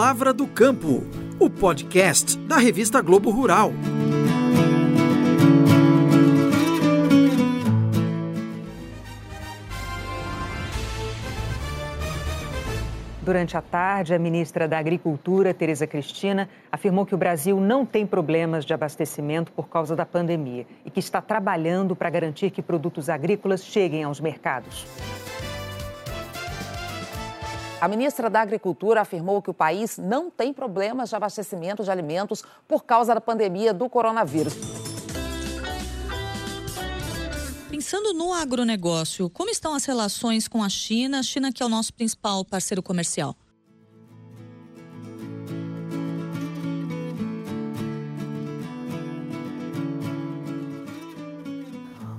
Palavra 0.00 0.32
do 0.32 0.46
Campo, 0.46 1.04
o 1.38 1.50
podcast 1.50 2.38
da 2.38 2.56
revista 2.56 3.02
Globo 3.02 3.30
Rural. 3.30 3.70
Durante 13.20 13.58
a 13.58 13.60
tarde, 13.60 14.14
a 14.14 14.18
ministra 14.18 14.66
da 14.66 14.78
Agricultura, 14.78 15.52
Tereza 15.52 15.86
Cristina, 15.86 16.48
afirmou 16.72 17.04
que 17.04 17.14
o 17.14 17.18
Brasil 17.18 17.60
não 17.60 17.84
tem 17.84 18.06
problemas 18.06 18.64
de 18.64 18.72
abastecimento 18.72 19.52
por 19.52 19.68
causa 19.68 19.94
da 19.94 20.06
pandemia 20.06 20.66
e 20.82 20.90
que 20.90 20.98
está 21.00 21.20
trabalhando 21.20 21.94
para 21.94 22.08
garantir 22.08 22.50
que 22.50 22.62
produtos 22.62 23.10
agrícolas 23.10 23.62
cheguem 23.62 24.02
aos 24.04 24.18
mercados. 24.18 24.86
A 27.80 27.88
ministra 27.88 28.28
da 28.28 28.42
Agricultura 28.42 29.00
afirmou 29.00 29.40
que 29.40 29.48
o 29.48 29.54
país 29.54 29.96
não 29.96 30.30
tem 30.30 30.52
problemas 30.52 31.08
de 31.08 31.16
abastecimento 31.16 31.82
de 31.82 31.90
alimentos 31.90 32.44
por 32.68 32.84
causa 32.84 33.14
da 33.14 33.22
pandemia 33.22 33.72
do 33.72 33.88
coronavírus. 33.88 34.52
Pensando 37.70 38.12
no 38.12 38.34
agronegócio, 38.34 39.30
como 39.30 39.48
estão 39.48 39.72
as 39.72 39.86
relações 39.86 40.46
com 40.46 40.62
a 40.62 40.68
China? 40.68 41.20
A 41.20 41.22
China 41.22 41.50
que 41.50 41.62
é 41.62 41.66
o 41.66 41.70
nosso 41.70 41.94
principal 41.94 42.44
parceiro 42.44 42.82
comercial. 42.82 43.34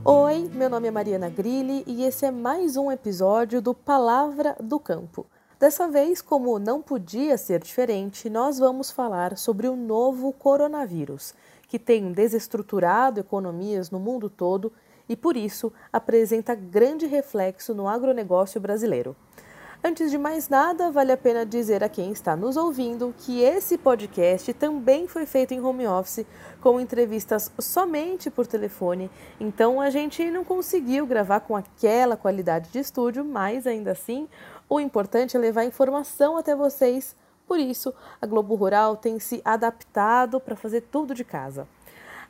Oi, 0.04 0.50
meu 0.56 0.72
nome 0.72 0.88
é 0.88 0.92
Mariana 0.92 1.30
Grilli 1.30 1.84
e 1.86 2.04
esse 2.04 2.26
é 2.26 2.32
mais 2.32 2.76
um 2.76 2.92
episódio 2.92 3.62
do 3.62 3.76
Palavra 3.76 4.58
do 4.60 4.80
Campo. 4.80 5.28
Dessa 5.62 5.88
vez, 5.88 6.24
como 6.24 6.58
não 6.58 6.82
podia 6.82 7.38
ser 7.38 7.60
diferente, 7.60 8.32
nós 8.32 8.58
vamos 8.58 8.90
falar 8.90 9.38
sobre 9.38 9.68
o 9.68 9.76
novo 9.76 10.34
coronavírus, 10.34 11.36
que 11.68 11.78
tem 11.78 12.12
desestruturado 12.12 13.20
economias 13.20 13.92
no 13.92 14.00
mundo 14.00 14.28
todo 14.28 14.74
e, 15.08 15.16
por 15.16 15.38
isso, 15.38 15.72
apresenta 15.94 16.56
grande 16.56 17.06
reflexo 17.06 17.76
no 17.76 17.88
agronegócio 17.88 18.60
brasileiro. 18.60 19.16
Antes 19.84 20.12
de 20.12 20.18
mais 20.18 20.48
nada, 20.48 20.92
vale 20.92 21.12
a 21.12 21.18
pena 21.18 21.44
dizer 21.44 21.84
a 21.84 21.90
quem 21.90 22.12
está 22.12 22.36
nos 22.36 22.56
ouvindo 22.56 23.14
que 23.18 23.42
esse 23.42 23.80
podcast 23.80 24.54
também 24.54 25.08
foi 25.08 25.26
feito 25.26 25.56
em 25.56 25.60
home 25.60 25.88
office, 25.88 26.24
com 26.60 26.80
entrevistas 26.80 27.52
somente 27.60 28.30
por 28.30 28.46
telefone, 28.46 29.10
então 29.40 29.82
a 29.82 29.90
gente 29.90 30.30
não 30.30 30.44
conseguiu 30.44 31.08
gravar 31.08 31.40
com 31.40 31.56
aquela 31.56 32.16
qualidade 32.16 32.70
de 32.70 32.78
estúdio, 32.78 33.26
mas 33.26 33.66
ainda 33.66 33.92
assim 33.92 34.28
o 34.72 34.80
importante 34.80 35.36
é 35.36 35.40
levar 35.40 35.66
informação 35.66 36.38
até 36.38 36.56
vocês, 36.56 37.14
por 37.46 37.60
isso 37.60 37.94
a 38.22 38.26
Globo 38.26 38.56
Rural 38.56 38.96
tem 38.96 39.20
se 39.20 39.42
adaptado 39.44 40.40
para 40.40 40.56
fazer 40.56 40.80
tudo 40.90 41.14
de 41.14 41.26
casa. 41.26 41.68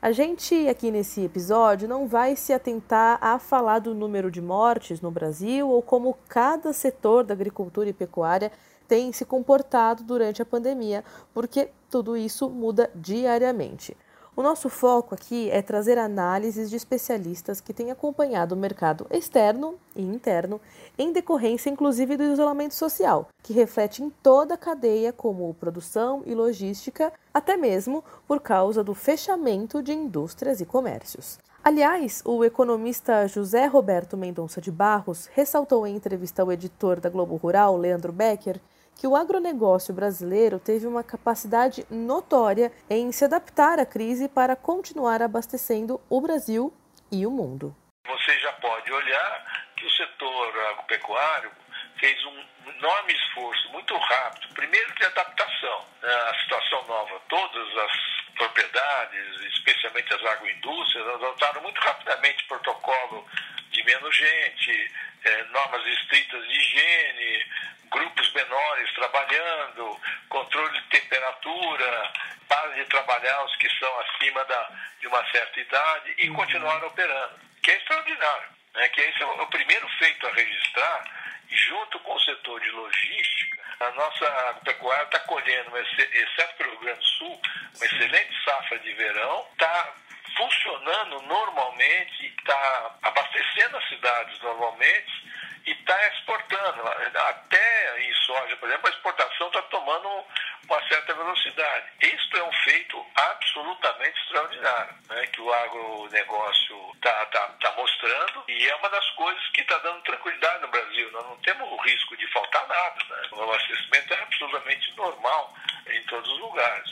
A 0.02 0.12
gente 0.12 0.68
aqui 0.68 0.90
nesse 0.90 1.22
episódio 1.22 1.88
não 1.88 2.08
vai 2.08 2.36
se 2.36 2.52
atentar 2.52 3.20
a 3.22 3.38
falar 3.38 3.78
do 3.78 3.94
número 3.94 4.32
de 4.32 4.42
mortes 4.42 5.02
no 5.02 5.12
Brasil 5.12 5.70
ou 5.70 5.84
como 5.84 6.18
cada 6.28 6.74
setor 6.74 7.24
da 7.24 7.36
agricultura 7.36 7.90
e 7.90 7.94
pecuária 7.94 8.52
tem 8.88 9.12
se 9.14 9.24
comportado 9.24 10.04
durante 10.04 10.42
a 10.42 10.46
pandemia, 10.46 11.06
porque 11.36 11.70
tudo 11.92 12.18
isso 12.18 12.50
muda 12.50 12.90
diariamente. 12.96 13.96
O 14.34 14.42
nosso 14.42 14.70
foco 14.70 15.14
aqui 15.14 15.50
é 15.52 15.62
trazer 15.62 15.98
análises 15.98 16.70
de 16.70 16.78
especialistas 16.78 17.60
que 17.60 17.74
têm 17.74 17.92
acompanhado 17.92 18.56
o 18.56 18.58
mercado 18.58 19.06
externo 19.12 19.76
e 19.94 20.02
interno, 20.02 20.62
em 20.98 21.12
decorrência 21.12 21.70
inclusive 21.70 22.16
do 22.16 22.24
isolamento 22.24 22.74
social, 22.74 23.28
que 23.44 23.52
reflete 23.52 24.02
em 24.02 24.10
toda 24.10 24.54
a 24.54 24.58
cadeia, 24.58 25.12
como 25.12 25.54
produção 25.56 26.24
e 26.26 26.34
logística, 26.34 27.12
até 27.34 27.58
mesmo 27.58 28.06
por 28.26 28.40
causa 28.40 28.82
do 28.82 28.94
fechamento 28.94 29.84
de 29.84 29.92
indústrias 29.92 30.62
e 30.62 30.66
comércios. 30.66 31.38
Aliás, 31.62 32.24
o 32.26 32.44
economista 32.46 33.28
José 33.28 33.66
Roberto 33.66 34.16
Mendonça 34.16 34.62
de 34.62 34.72
Barros 34.72 35.30
ressaltou 35.34 35.86
em 35.86 35.96
entrevista 35.96 36.42
ao 36.42 36.52
editor 36.54 37.02
da 37.02 37.10
Globo 37.10 37.36
Rural, 37.36 37.76
Leandro 37.76 38.14
Becker, 38.14 38.62
que 38.98 39.08
o 39.08 39.16
agronegócio 39.16 39.94
brasileiro 39.94 40.60
teve 40.60 40.86
uma 40.86 41.04
capacidade 41.04 41.86
notória 41.90 42.72
em 42.90 43.12
se 43.12 43.26
adaptar 43.26 43.80
à 43.80 43.86
crise 43.86 44.30
para 44.30 44.56
continuar 44.56 45.22
abastecendo 45.22 46.00
o 46.10 46.22
Brasil 46.22 46.74
e 47.12 47.26
o 47.26 47.32
mundo. 47.32 47.76
Você 48.06 48.40
já 48.40 48.54
pode 48.54 48.92
olhar 48.92 49.72
que 49.76 49.86
o 49.86 49.92
setor 49.92 50.60
agropecuário 50.72 51.52
fez 52.00 52.24
um 52.26 52.70
enorme 52.78 53.14
esforço, 53.14 53.70
muito 53.72 53.96
rápido, 53.96 54.54
primeiro 54.54 54.94
de 54.96 55.06
adaptação 55.06 55.86
à 56.04 56.34
situação 56.42 56.84
nova. 56.88 57.22
Todas 57.30 57.78
as 57.78 57.92
propriedades, 58.36 59.42
especialmente 59.56 60.14
as 60.14 60.26
agroindústrias, 60.26 61.08
adotaram 61.08 61.62
muito 61.62 61.80
rapidamente 61.80 62.44
protocolo 62.46 63.26
de 63.72 63.84
menos 63.84 64.16
gente, 64.16 64.92
eh, 65.24 65.44
normas 65.52 65.86
estritas 65.86 66.48
de 66.48 66.54
higiene, 66.54 67.46
grupos 67.92 68.34
menores 68.34 68.94
trabalhando, 68.94 70.00
controle 70.30 70.80
de 70.80 70.88
temperatura, 70.88 72.14
para 72.48 72.72
de 72.72 72.86
trabalhar 72.86 73.44
os 73.46 73.56
que 73.58 73.70
são 73.78 74.00
acima 74.00 74.44
da, 74.46 74.70
de 75.00 75.08
uma 75.08 75.24
certa 75.32 75.60
idade 75.60 76.16
e 76.18 76.30
uhum. 76.30 76.36
continuar 76.36 76.84
operando, 76.84 77.40
que 77.62 77.72
é 77.72 77.78
extraordinário. 77.78 78.50
Né? 78.74 78.88
Que 78.90 79.02
esse 79.02 79.22
é 79.22 79.26
o 79.26 79.48
primeiro 79.48 79.88
feito 80.00 80.28
a 80.28 80.34
registrar, 80.34 81.04
junto 81.50 82.00
com 82.00 82.14
o 82.14 82.20
setor 82.22 82.60
de 82.62 82.72
logística, 82.72 83.62
a 83.82 83.92
nossa 83.92 84.60
pecuária 84.64 85.04
está 85.04 85.20
colhendo, 85.20 85.78
exceto 85.78 86.56
pelo 86.58 86.72
Rio 86.72 86.80
Grande 86.82 87.00
do 87.00 87.06
Sul, 87.06 87.42
uma 87.76 87.86
excelente 87.86 88.44
safra 88.44 88.80
de 88.80 88.94
verão, 88.94 89.46
está 89.54 89.94
funcionando 90.42 91.22
normalmente, 91.22 92.26
está 92.26 92.96
abastecendo 93.04 93.78
as 93.78 93.88
cidades 93.90 94.40
normalmente 94.42 95.32
e 95.68 95.72
está 95.72 96.08
exportando. 96.08 96.82
Até 96.88 98.02
em 98.02 98.14
soja, 98.14 98.56
por 98.58 98.68
exemplo, 98.68 98.88
a 98.88 98.92
exportação 98.92 99.48
está 99.48 99.62
tomando 99.64 100.26
uma 100.68 100.88
certa 100.88 101.14
velocidade. 101.14 101.86
Isto 102.02 102.38
é 102.38 102.44
um 102.44 102.54
feito 102.64 103.06
absolutamente 103.16 104.20
extraordinário, 104.22 104.96
né, 105.10 105.28
que 105.28 105.42
o 105.42 105.54
agronegócio 105.54 106.92
está 106.96 107.26
tá, 107.28 107.48
tá 107.62 107.72
mostrando 107.74 108.44
e 108.48 108.68
é 108.68 108.76
uma 108.78 108.90
das 108.90 109.08
coisas 109.12 109.48
que 109.50 109.62
está 109.62 109.78
dando 109.80 110.02
tranquilidade 110.02 110.62
no 110.62 110.70
Brasil. 110.70 111.12
Nós 111.12 111.26
não 111.26 111.38
temos 111.38 111.72
o 111.72 111.78
risco 111.82 112.18
de 112.18 112.26
faltar 112.32 112.68
nada. 112.68 113.04
Né? 113.10 113.28
O 113.34 113.44
abastecimento 113.44 114.14
é 114.14 114.24
absolutamente 114.24 114.96
normal 114.96 115.54
em 115.88 116.04
todos 116.04 116.32
os 116.32 116.40
lugares. 116.40 116.90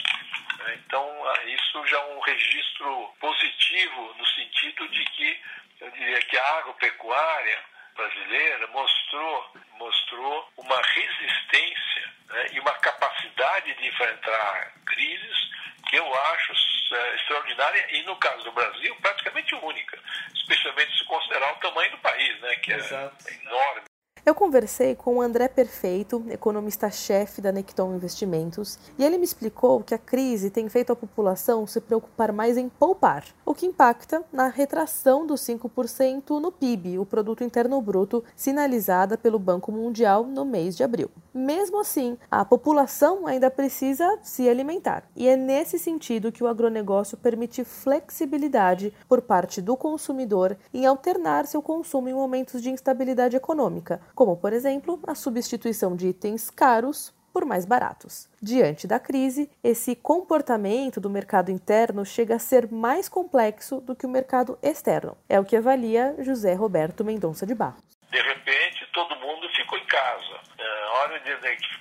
Né. 0.60 0.78
Então, 0.86 1.28
ah, 1.28 1.44
isso 1.44 1.86
já 1.86 1.98
é 1.98 2.12
um 2.12 2.20
registro 2.20 3.14
positivo 3.20 4.14
no 4.18 4.26
sentido 4.26 4.88
de 4.88 5.04
que, 5.04 5.40
eu 5.80 5.90
diria 5.92 6.20
que 6.22 6.36
a 6.36 6.58
agropecuária 6.58 7.58
brasileira 7.96 8.66
mostrou, 8.68 9.52
mostrou 9.72 10.52
uma 10.56 10.80
resistência 10.80 12.12
né, 12.28 12.46
e 12.52 12.60
uma 12.60 12.72
capacidade 12.78 13.74
de 13.74 13.88
enfrentar 13.88 14.72
crises 14.86 15.50
que 15.88 15.96
eu 15.96 16.14
acho 16.32 16.52
é, 16.94 17.14
extraordinária 17.16 17.86
e, 17.90 18.02
no 18.02 18.16
caso 18.16 18.44
do 18.44 18.52
Brasil, 18.52 18.94
praticamente 19.02 19.54
única, 19.56 19.98
especialmente 20.34 20.96
se 20.96 21.04
considerar 21.04 21.52
o 21.52 21.56
tamanho 21.56 21.90
do 21.90 21.98
país, 21.98 22.40
né, 22.40 22.56
que 22.56 22.72
é 22.72 22.76
Exato. 22.76 23.16
é 23.28 23.34
enorme. 23.34 23.89
Eu 24.24 24.34
conversei 24.34 24.94
com 24.94 25.16
o 25.16 25.22
André 25.22 25.48
Perfeito, 25.48 26.22
economista-chefe 26.28 27.40
da 27.40 27.50
Necton 27.50 27.94
Investimentos, 27.94 28.78
e 28.98 29.04
ele 29.04 29.16
me 29.16 29.24
explicou 29.24 29.82
que 29.82 29.94
a 29.94 29.98
crise 29.98 30.50
tem 30.50 30.68
feito 30.68 30.92
a 30.92 30.96
população 30.96 31.66
se 31.66 31.80
preocupar 31.80 32.30
mais 32.30 32.58
em 32.58 32.68
poupar, 32.68 33.24
o 33.50 33.54
que 33.54 33.66
impacta 33.66 34.22
na 34.32 34.46
retração 34.46 35.26
dos 35.26 35.40
5% 35.40 36.38
no 36.38 36.52
PIB, 36.52 37.00
o 37.00 37.04
Produto 37.04 37.42
Interno 37.42 37.82
Bruto, 37.82 38.22
sinalizada 38.36 39.18
pelo 39.18 39.40
Banco 39.40 39.72
Mundial 39.72 40.22
no 40.22 40.44
mês 40.44 40.76
de 40.76 40.84
abril. 40.84 41.10
Mesmo 41.34 41.80
assim, 41.80 42.16
a 42.30 42.44
população 42.44 43.26
ainda 43.26 43.50
precisa 43.50 44.20
se 44.22 44.48
alimentar, 44.48 45.02
e 45.16 45.26
é 45.26 45.36
nesse 45.36 45.80
sentido 45.80 46.30
que 46.30 46.44
o 46.44 46.46
agronegócio 46.46 47.16
permite 47.16 47.64
flexibilidade 47.64 48.94
por 49.08 49.20
parte 49.20 49.60
do 49.60 49.76
consumidor 49.76 50.56
em 50.72 50.86
alternar 50.86 51.44
seu 51.44 51.60
consumo 51.60 52.08
em 52.08 52.14
momentos 52.14 52.62
de 52.62 52.70
instabilidade 52.70 53.34
econômica 53.34 54.00
como, 54.14 54.36
por 54.36 54.52
exemplo, 54.52 55.00
a 55.08 55.16
substituição 55.16 55.96
de 55.96 56.06
itens 56.08 56.50
caros 56.50 57.12
por 57.32 57.44
mais 57.44 57.64
baratos. 57.64 58.28
Diante 58.40 58.86
da 58.86 58.98
crise, 58.98 59.50
esse 59.62 59.94
comportamento 59.94 61.00
do 61.00 61.10
mercado 61.10 61.50
interno 61.50 62.04
chega 62.04 62.36
a 62.36 62.38
ser 62.38 62.70
mais 62.70 63.08
complexo 63.08 63.80
do 63.80 63.94
que 63.94 64.06
o 64.06 64.10
mercado 64.10 64.58
externo. 64.62 65.16
É 65.28 65.38
o 65.38 65.44
que 65.44 65.56
avalia 65.56 66.14
José 66.20 66.54
Roberto 66.54 67.04
Mendonça 67.04 67.46
de 67.46 67.54
Barros. 67.54 67.90
De 68.10 68.20
repente, 68.20 68.86
todo 68.92 69.14
mundo 69.16 69.48
ficou 69.54 69.78
em 69.78 69.86
casa. 69.86 70.40
É, 70.58 70.84
hora 70.98 71.20
de 71.20 71.36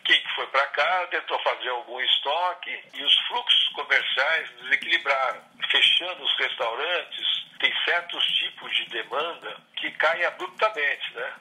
quem 0.05 0.23
foi 0.35 0.45
para 0.47 0.65
cá 0.67 1.07
tentou 1.07 1.39
fazer 1.39 1.69
algum 1.69 1.99
estoque 1.99 2.79
e 2.93 3.03
os 3.03 3.19
fluxos 3.27 3.69
comerciais 3.69 4.49
desequilibraram, 4.61 5.41
fechando 5.71 6.23
os 6.23 6.37
restaurantes. 6.37 7.49
Tem 7.59 7.73
certos 7.83 8.23
tipos 8.25 8.75
de 8.75 8.85
demanda 8.89 9.57
que 9.75 9.91
caem 9.91 10.23
abruptamente, 10.25 11.13
né? 11.15 11.33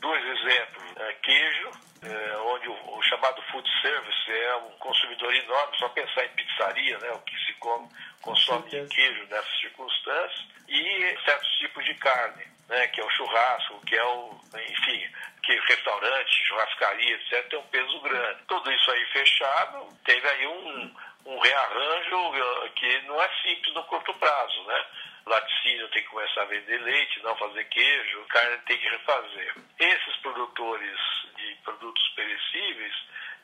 Dois 0.00 0.24
exemplos: 0.24 0.96
é, 0.96 1.12
queijo, 1.14 1.70
é, 2.02 2.36
onde 2.38 2.68
o, 2.68 2.98
o, 2.98 3.02
chamado 3.02 3.42
food 3.50 3.68
service 3.80 4.30
é 4.30 4.56
um 4.56 4.70
consumidor 4.78 5.34
enorme, 5.34 5.76
só 5.78 5.88
pensar 5.90 6.24
em 6.24 6.30
pizzaria, 6.30 6.98
né, 6.98 7.10
o 7.12 7.18
que 7.20 7.36
se 7.46 7.52
come, 7.54 7.88
consome 8.22 8.68
de 8.68 8.86
queijo 8.86 9.26
nessas 9.26 9.60
circunstâncias, 9.60 10.46
e 10.68 11.18
certos 11.24 11.48
tipos 11.58 11.84
de 11.84 11.94
carne, 11.94 12.44
né, 12.68 12.86
que 12.88 13.00
é 13.00 13.04
o 13.04 13.10
churrasco, 13.10 13.80
que 13.86 13.96
é 13.96 14.04
o, 14.04 14.40
enfim, 14.68 15.08
que 15.42 15.60
restaurante, 15.68 16.46
churrascaria, 16.46 17.14
etc., 17.16 17.48
tem 17.48 17.58
um 17.58 17.66
peso 17.66 18.00
grande. 18.00 18.42
Tudo 18.48 18.72
isso 18.72 18.90
aí 18.90 19.06
fechado, 19.06 19.88
teve 20.04 20.28
aí 20.28 20.46
um, 20.46 20.94
um 21.26 21.38
rearranjo 21.38 22.16
uh, 22.16 22.70
que 22.74 23.02
não 23.02 23.20
é 23.20 23.28
simples 23.42 23.74
no 23.74 23.84
curto 23.84 24.12
prazo, 24.14 24.64
né? 24.64 24.84
Laticínio 25.26 25.88
tem 25.88 26.02
que 26.02 26.08
começar 26.08 26.42
a 26.42 26.46
vender 26.46 26.78
leite, 26.82 27.22
não 27.22 27.36
fazer 27.36 27.64
queijo, 27.64 28.26
carne 28.26 28.58
tem 28.66 28.76
que 28.76 28.88
refazer. 28.88 29.54
Esses 29.78 30.16
produtores 30.16 30.98
de 31.36 31.54
produtos 31.64 32.08
perecíveis 32.14 32.94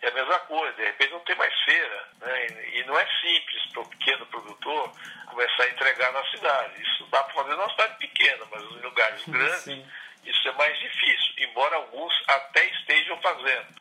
é 0.03 0.09
a 0.09 0.13
mesma 0.13 0.39
coisa, 0.41 0.73
de 0.75 0.85
repente 0.85 1.13
não 1.13 1.21
tem 1.21 1.37
mais 1.37 1.55
feira, 1.63 2.09
né? 2.21 2.47
E 2.75 2.85
não 2.85 2.99
é 2.99 3.07
simples 3.21 3.67
para 3.73 3.83
o 3.83 3.89
pequeno 3.89 4.27
produtor 4.27 4.93
começar 5.27 5.63
a 5.65 5.69
entregar 5.69 6.13
na 6.13 6.25
cidade. 6.31 6.83
Isso 6.83 7.07
dá 7.07 7.23
para 7.23 7.35
fazer 7.35 7.55
numa 7.55 7.71
cidade 7.71 7.99
pequena, 7.99 8.47
mas 8.51 8.63
em 8.63 8.81
lugares 8.81 9.27
grandes 9.27 9.63
Sim. 9.63 9.87
isso 10.25 10.49
é 10.49 10.53
mais 10.53 10.79
difícil, 10.79 11.35
embora 11.39 11.77
alguns 11.77 12.13
até 12.29 12.65
estejam 12.67 13.21
fazendo. 13.21 13.81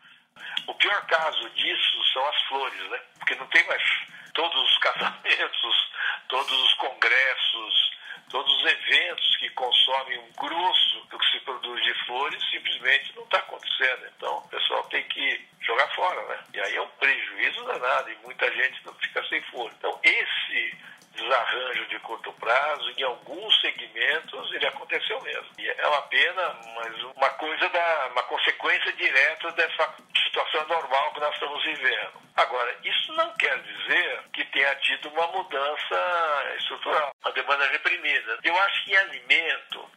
O 0.68 0.74
pior 0.76 1.06
caso 1.08 1.50
disso 1.52 2.04
são 2.14 2.26
as 2.28 2.42
flores, 2.44 2.90
né? 2.90 3.00
Porque 3.18 3.36
não 3.36 3.48
tem 3.48 3.66
mais 3.68 3.84
todos 4.34 4.58
os 4.58 4.78
casamentos, 4.80 5.92
todos 6.28 6.52
os 6.52 6.74
congressos, 6.76 7.90
todos 8.30 8.54
os 8.56 8.72
eventos 8.72 9.38
que 9.38 9.50
consomem 9.52 10.20
um 10.20 10.32
grosso 10.34 11.00
do 11.10 11.18
que 11.18 11.32
se 11.32 11.40
produz 11.42 11.84
de 11.84 11.94
flores 12.06 12.42
simplesmente 12.50 13.16
não 13.16 13.24
está 13.24 13.40
acontecendo. 13.40 14.06
Então 14.16 14.38
o 14.38 14.50
pessoal 14.50 14.84
tem 14.86 15.04
que 15.06 15.48
jogar 15.62 15.88
fora, 15.96 16.22
né? 16.28 16.40
E 16.54 16.60
aí 16.62 16.76
é 16.76 16.82
um 16.82 16.90
prejuízo 16.90 17.66
danado 17.66 18.12
e 18.12 18.16
muita 18.18 18.50
gente 18.52 18.86
não 18.86 18.94
fica 18.96 19.24
sem 19.28 19.42
flor. 19.44 19.72
Então 19.78 20.00
esse 20.04 20.78
desarranjo 21.14 21.86
de 21.88 22.00
curto 22.00 22.32
prazo, 22.34 22.92
em 22.98 23.04
alguns 23.04 23.60
segmentos 23.62 24.54
ele 24.54 24.68
aconteceu 24.68 25.20
mesmo. 25.22 25.50
E 25.58 25.68
é 25.68 25.88
uma 25.88 26.02
pena, 26.04 26.56
mas 26.76 27.04
uma 27.04 27.30
coisa 27.32 27.68
da 27.70 28.08
uma 28.12 28.24
consequência 28.80 28.94
direta 28.94 29.52
dessa 29.52 29.94
situação 30.16 30.68
normal 30.68 31.14
que 31.14 31.20
nós 31.20 31.34
estamos 31.34 31.64
vivendo. 31.64 32.14
Agora, 32.36 32.76
isso 32.84 33.14
não 33.14 33.32
quer 33.34 33.58
dizer 33.62 34.22
que 34.34 34.46
tenha 34.46 34.74
tido 34.76 35.10
uma 35.10 35.28
mudança 35.28 36.56
estrutural, 36.58 37.14
a 37.24 37.30
demanda 37.32 37.68
reprimida. 37.68 38.40
Eu 38.44 38.58
acho 38.58 38.86
que 38.86 38.92
em 38.94 38.98
alimento 38.98 39.90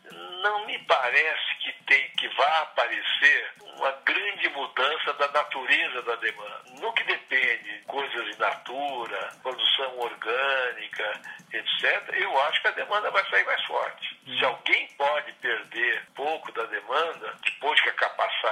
não 0.42 0.66
me 0.66 0.78
parece 0.80 1.56
que 1.60 1.72
tem 1.84 2.08
que 2.18 2.28
vá 2.28 2.58
aparecer 2.60 3.52
uma 3.76 3.92
grande 4.04 4.48
mudança 4.50 5.12
da 5.14 5.28
natureza 5.28 6.02
da 6.02 6.16
demanda. 6.16 6.62
No 6.80 6.92
que 6.94 7.04
depende 7.04 7.78
de 7.78 7.84
coisas 7.84 8.34
in 8.34 8.38
natura, 8.38 9.30
produção 9.42 9.98
orgânica, 9.98 11.20
etc., 11.52 12.08
eu 12.14 12.42
acho 12.42 12.60
que 12.60 12.68
a 12.68 12.72
demanda 12.72 13.10
vai 13.10 13.24
sair 13.30 13.44
mais 13.44 13.64
forte. 13.64 14.18
Hum. 14.26 14.38
Se 14.38 14.44
alguém 14.44 14.88
pode 14.96 15.32
perder 15.34 16.06
pouco 16.14 16.50
da 16.52 16.64
demanda, 16.64 17.36
depois 17.44 17.80
que 17.80 17.88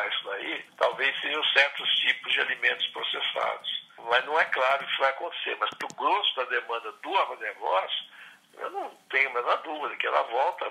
isso 0.08 0.24
daí, 0.24 0.64
talvez 0.76 1.20
sejam 1.20 1.42
certos 1.44 1.88
tipos 1.96 2.32
de 2.32 2.40
alimentos 2.40 2.86
processados. 2.88 3.88
Mas 4.08 4.24
não 4.24 4.38
é 4.38 4.44
claro 4.46 4.84
que 4.84 4.90
isso 4.90 5.00
vai 5.00 5.10
acontecer. 5.10 5.56
Mas 5.60 5.70
para 5.70 5.86
o 5.86 5.94
grosso 5.96 6.36
da 6.36 6.44
demanda 6.44 6.92
do 6.92 7.16
agronegócio, 7.16 8.04
eu 8.58 8.70
não 8.70 8.90
tenho 9.10 9.30
a 9.30 9.34
menor 9.34 9.62
dúvida 9.62 9.96
que 9.96 10.06
ela 10.06 10.22
volta, 10.22 10.64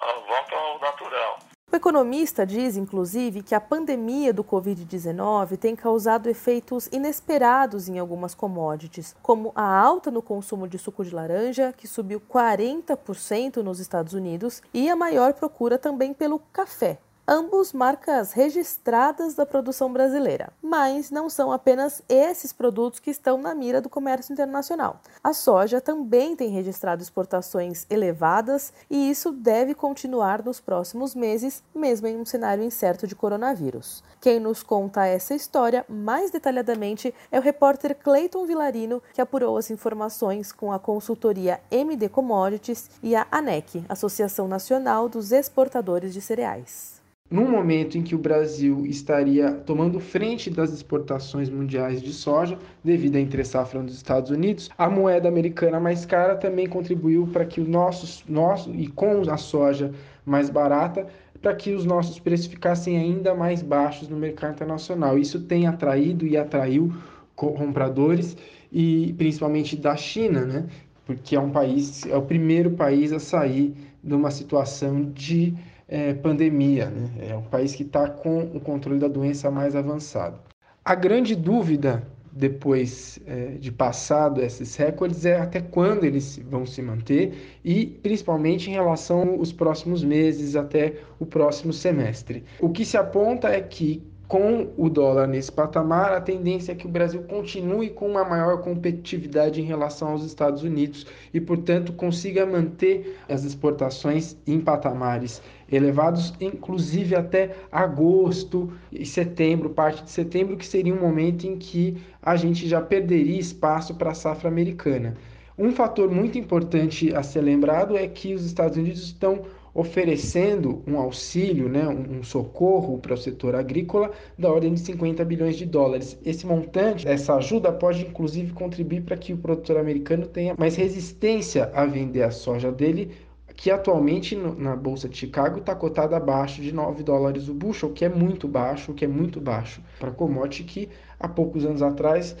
ela 0.00 0.20
volta 0.20 0.54
ao 0.54 0.78
natural. 0.80 1.38
O 1.72 1.76
economista 1.76 2.44
diz, 2.44 2.76
inclusive, 2.76 3.44
que 3.44 3.54
a 3.54 3.60
pandemia 3.60 4.32
do 4.32 4.42
Covid-19 4.42 5.56
tem 5.56 5.76
causado 5.76 6.28
efeitos 6.28 6.88
inesperados 6.88 7.88
em 7.88 7.96
algumas 7.96 8.34
commodities, 8.34 9.14
como 9.22 9.52
a 9.54 9.78
alta 9.78 10.10
no 10.10 10.20
consumo 10.20 10.66
de 10.66 10.78
suco 10.78 11.04
de 11.04 11.14
laranja, 11.14 11.72
que 11.72 11.86
subiu 11.86 12.20
40% 12.20 13.58
nos 13.58 13.78
Estados 13.78 14.14
Unidos, 14.14 14.60
e 14.74 14.90
a 14.90 14.96
maior 14.96 15.32
procura 15.32 15.78
também 15.78 16.12
pelo 16.12 16.40
café, 16.52 16.98
ambos 17.26 17.72
marcas 17.72 18.32
registradas 18.32 19.34
da 19.34 19.46
produção 19.46 19.92
brasileira. 19.92 20.52
Mas 20.62 21.10
não 21.10 21.28
são 21.28 21.52
apenas 21.52 22.02
esses 22.08 22.52
produtos 22.52 23.00
que 23.00 23.10
estão 23.10 23.38
na 23.38 23.54
mira 23.54 23.80
do 23.80 23.88
comércio 23.88 24.32
internacional. 24.32 25.00
A 25.22 25.32
soja 25.32 25.80
também 25.80 26.34
tem 26.34 26.50
registrado 26.50 27.02
exportações 27.02 27.86
elevadas 27.88 28.72
e 28.90 29.10
isso 29.10 29.32
deve 29.32 29.74
continuar 29.74 30.44
nos 30.44 30.60
próximos 30.60 31.14
meses, 31.14 31.62
mesmo 31.74 32.06
em 32.06 32.16
um 32.16 32.24
cenário 32.24 32.64
incerto 32.64 33.06
de 33.06 33.14
coronavírus. 33.14 34.02
Quem 34.20 34.38
nos 34.38 34.62
conta 34.62 35.06
essa 35.06 35.34
história 35.34 35.84
mais 35.88 36.30
detalhadamente 36.30 37.14
é 37.32 37.38
o 37.38 37.42
repórter 37.42 37.96
Cleiton 37.96 38.44
Vilarino, 38.44 39.02
que 39.14 39.20
apurou 39.20 39.56
as 39.56 39.70
informações 39.70 40.52
com 40.52 40.72
a 40.72 40.78
consultoria 40.78 41.60
MD 41.70 42.08
Commodities 42.08 42.90
e 43.02 43.16
a 43.16 43.26
ANEC, 43.30 43.84
Associação 43.88 44.46
Nacional 44.46 45.08
dos 45.08 45.32
Exportadores 45.32 46.12
de 46.12 46.20
Cereais 46.20 46.99
num 47.30 47.48
momento 47.48 47.96
em 47.96 48.02
que 48.02 48.14
o 48.14 48.18
Brasil 48.18 48.84
estaria 48.84 49.52
tomando 49.52 50.00
frente 50.00 50.50
das 50.50 50.72
exportações 50.72 51.48
mundiais 51.48 52.02
de 52.02 52.12
soja, 52.12 52.58
devido 52.82 53.16
à 53.16 53.20
entre-safra 53.20 53.80
dos 53.82 53.94
Estados 53.94 54.30
Unidos, 54.30 54.68
a 54.76 54.90
moeda 54.90 55.28
americana 55.28 55.78
mais 55.78 56.04
cara 56.04 56.34
também 56.34 56.66
contribuiu 56.66 57.28
para 57.28 57.44
que 57.44 57.60
os 57.60 57.68
nossos, 57.68 58.24
nosso, 58.28 58.74
e 58.74 58.88
com 58.88 59.22
a 59.30 59.36
soja 59.36 59.92
mais 60.26 60.50
barata, 60.50 61.06
para 61.40 61.54
que 61.54 61.72
os 61.72 61.84
nossos 61.84 62.18
preços 62.18 62.46
ficassem 62.46 62.98
ainda 62.98 63.32
mais 63.34 63.62
baixos 63.62 64.08
no 64.08 64.16
mercado 64.16 64.54
internacional. 64.54 65.16
Isso 65.16 65.40
tem 65.40 65.66
atraído 65.66 66.26
e 66.26 66.36
atraiu 66.36 66.92
compradores 67.34 68.36
e 68.72 69.14
principalmente 69.16 69.76
da 69.76 69.96
China, 69.96 70.44
né? 70.44 70.66
Porque 71.06 71.34
é 71.34 71.40
um 71.40 71.50
país, 71.50 72.04
é 72.06 72.16
o 72.16 72.22
primeiro 72.22 72.72
país 72.72 73.12
a 73.12 73.18
sair 73.18 73.74
de 74.02 74.14
uma 74.14 74.30
situação 74.30 75.10
de 75.12 75.54
é, 75.90 76.14
pandemia, 76.14 76.88
né? 76.88 77.30
é 77.30 77.36
um 77.36 77.42
país 77.42 77.74
que 77.74 77.82
está 77.82 78.08
com 78.08 78.42
o 78.54 78.60
controle 78.60 79.00
da 79.00 79.08
doença 79.08 79.50
mais 79.50 79.74
avançado. 79.74 80.38
A 80.84 80.94
grande 80.94 81.34
dúvida 81.34 82.02
depois 82.32 83.18
é, 83.26 83.56
de 83.58 83.72
passado 83.72 84.40
esses 84.40 84.76
recordes 84.76 85.26
é 85.26 85.36
até 85.36 85.60
quando 85.60 86.04
eles 86.04 86.40
vão 86.48 86.64
se 86.64 86.80
manter 86.80 87.58
e 87.64 87.86
principalmente 87.86 88.70
em 88.70 88.72
relação 88.72 89.30
aos 89.30 89.52
próximos 89.52 90.04
meses 90.04 90.54
até 90.54 90.94
o 91.18 91.26
próximo 91.26 91.72
semestre. 91.72 92.44
O 92.60 92.70
que 92.70 92.84
se 92.84 92.96
aponta 92.96 93.48
é 93.48 93.60
que 93.60 94.00
com 94.30 94.68
o 94.76 94.88
dólar 94.88 95.26
nesse 95.26 95.50
patamar, 95.50 96.12
a 96.12 96.20
tendência 96.20 96.70
é 96.70 96.74
que 96.76 96.86
o 96.86 96.88
Brasil 96.88 97.20
continue 97.24 97.90
com 97.90 98.06
uma 98.08 98.24
maior 98.24 98.62
competitividade 98.62 99.60
em 99.60 99.64
relação 99.64 100.10
aos 100.10 100.24
Estados 100.24 100.62
Unidos 100.62 101.04
e, 101.34 101.40
portanto, 101.40 101.92
consiga 101.92 102.46
manter 102.46 103.18
as 103.28 103.42
exportações 103.42 104.36
em 104.46 104.60
patamares 104.60 105.42
elevados, 105.70 106.34
inclusive 106.40 107.14
até 107.14 107.56
agosto 107.70 108.72
e 108.92 109.04
setembro, 109.06 109.70
parte 109.70 110.02
de 110.04 110.10
setembro, 110.10 110.56
que 110.56 110.66
seria 110.66 110.94
um 110.94 111.00
momento 111.00 111.46
em 111.46 111.56
que 111.56 111.96
a 112.22 112.36
gente 112.36 112.68
já 112.68 112.80
perderia 112.80 113.38
espaço 113.38 113.94
para 113.94 114.10
a 114.10 114.14
safra 114.14 114.48
americana. 114.48 115.16
Um 115.58 115.72
fator 115.72 116.10
muito 116.10 116.38
importante 116.38 117.14
a 117.14 117.22
ser 117.22 117.42
lembrado 117.42 117.96
é 117.96 118.06
que 118.08 118.34
os 118.34 118.44
Estados 118.44 118.78
Unidos 118.78 119.02
estão 119.02 119.42
oferecendo 119.74 120.82
um 120.86 120.98
auxílio, 120.98 121.68
né, 121.68 121.86
um, 121.88 122.22
socorro 122.22 122.98
para 122.98 123.14
o 123.14 123.16
setor 123.16 123.54
agrícola 123.54 124.10
da 124.38 124.50
ordem 124.50 124.74
de 124.74 124.80
50 124.80 125.24
bilhões 125.24 125.56
de 125.56 125.64
dólares. 125.64 126.18
Esse 126.24 126.46
montante, 126.46 127.06
essa 127.06 127.34
ajuda 127.34 127.72
pode 127.72 128.02
inclusive 128.02 128.52
contribuir 128.52 129.02
para 129.02 129.16
que 129.16 129.32
o 129.32 129.38
produtor 129.38 129.76
americano 129.76 130.26
tenha 130.26 130.54
mais 130.58 130.76
resistência 130.76 131.70
a 131.74 131.86
vender 131.86 132.22
a 132.22 132.30
soja 132.30 132.72
dele, 132.72 133.12
que 133.60 133.70
atualmente 133.70 134.34
na 134.34 134.74
bolsa 134.74 135.06
de 135.06 135.18
Chicago 135.18 135.58
está 135.58 135.74
cotada 135.74 136.16
abaixo 136.16 136.62
de 136.62 136.72
9 136.72 137.02
dólares 137.02 137.46
o 137.46 137.52
bushel, 137.52 137.92
que 137.92 138.06
é 138.06 138.08
muito 138.08 138.48
baixo, 138.48 138.94
que 138.94 139.04
é 139.04 139.08
muito 139.08 139.38
baixo 139.38 139.82
para 139.98 140.10
commodity 140.10 140.64
que 140.64 140.88
há 141.18 141.28
poucos 141.28 141.66
anos 141.66 141.82
atrás 141.82 142.34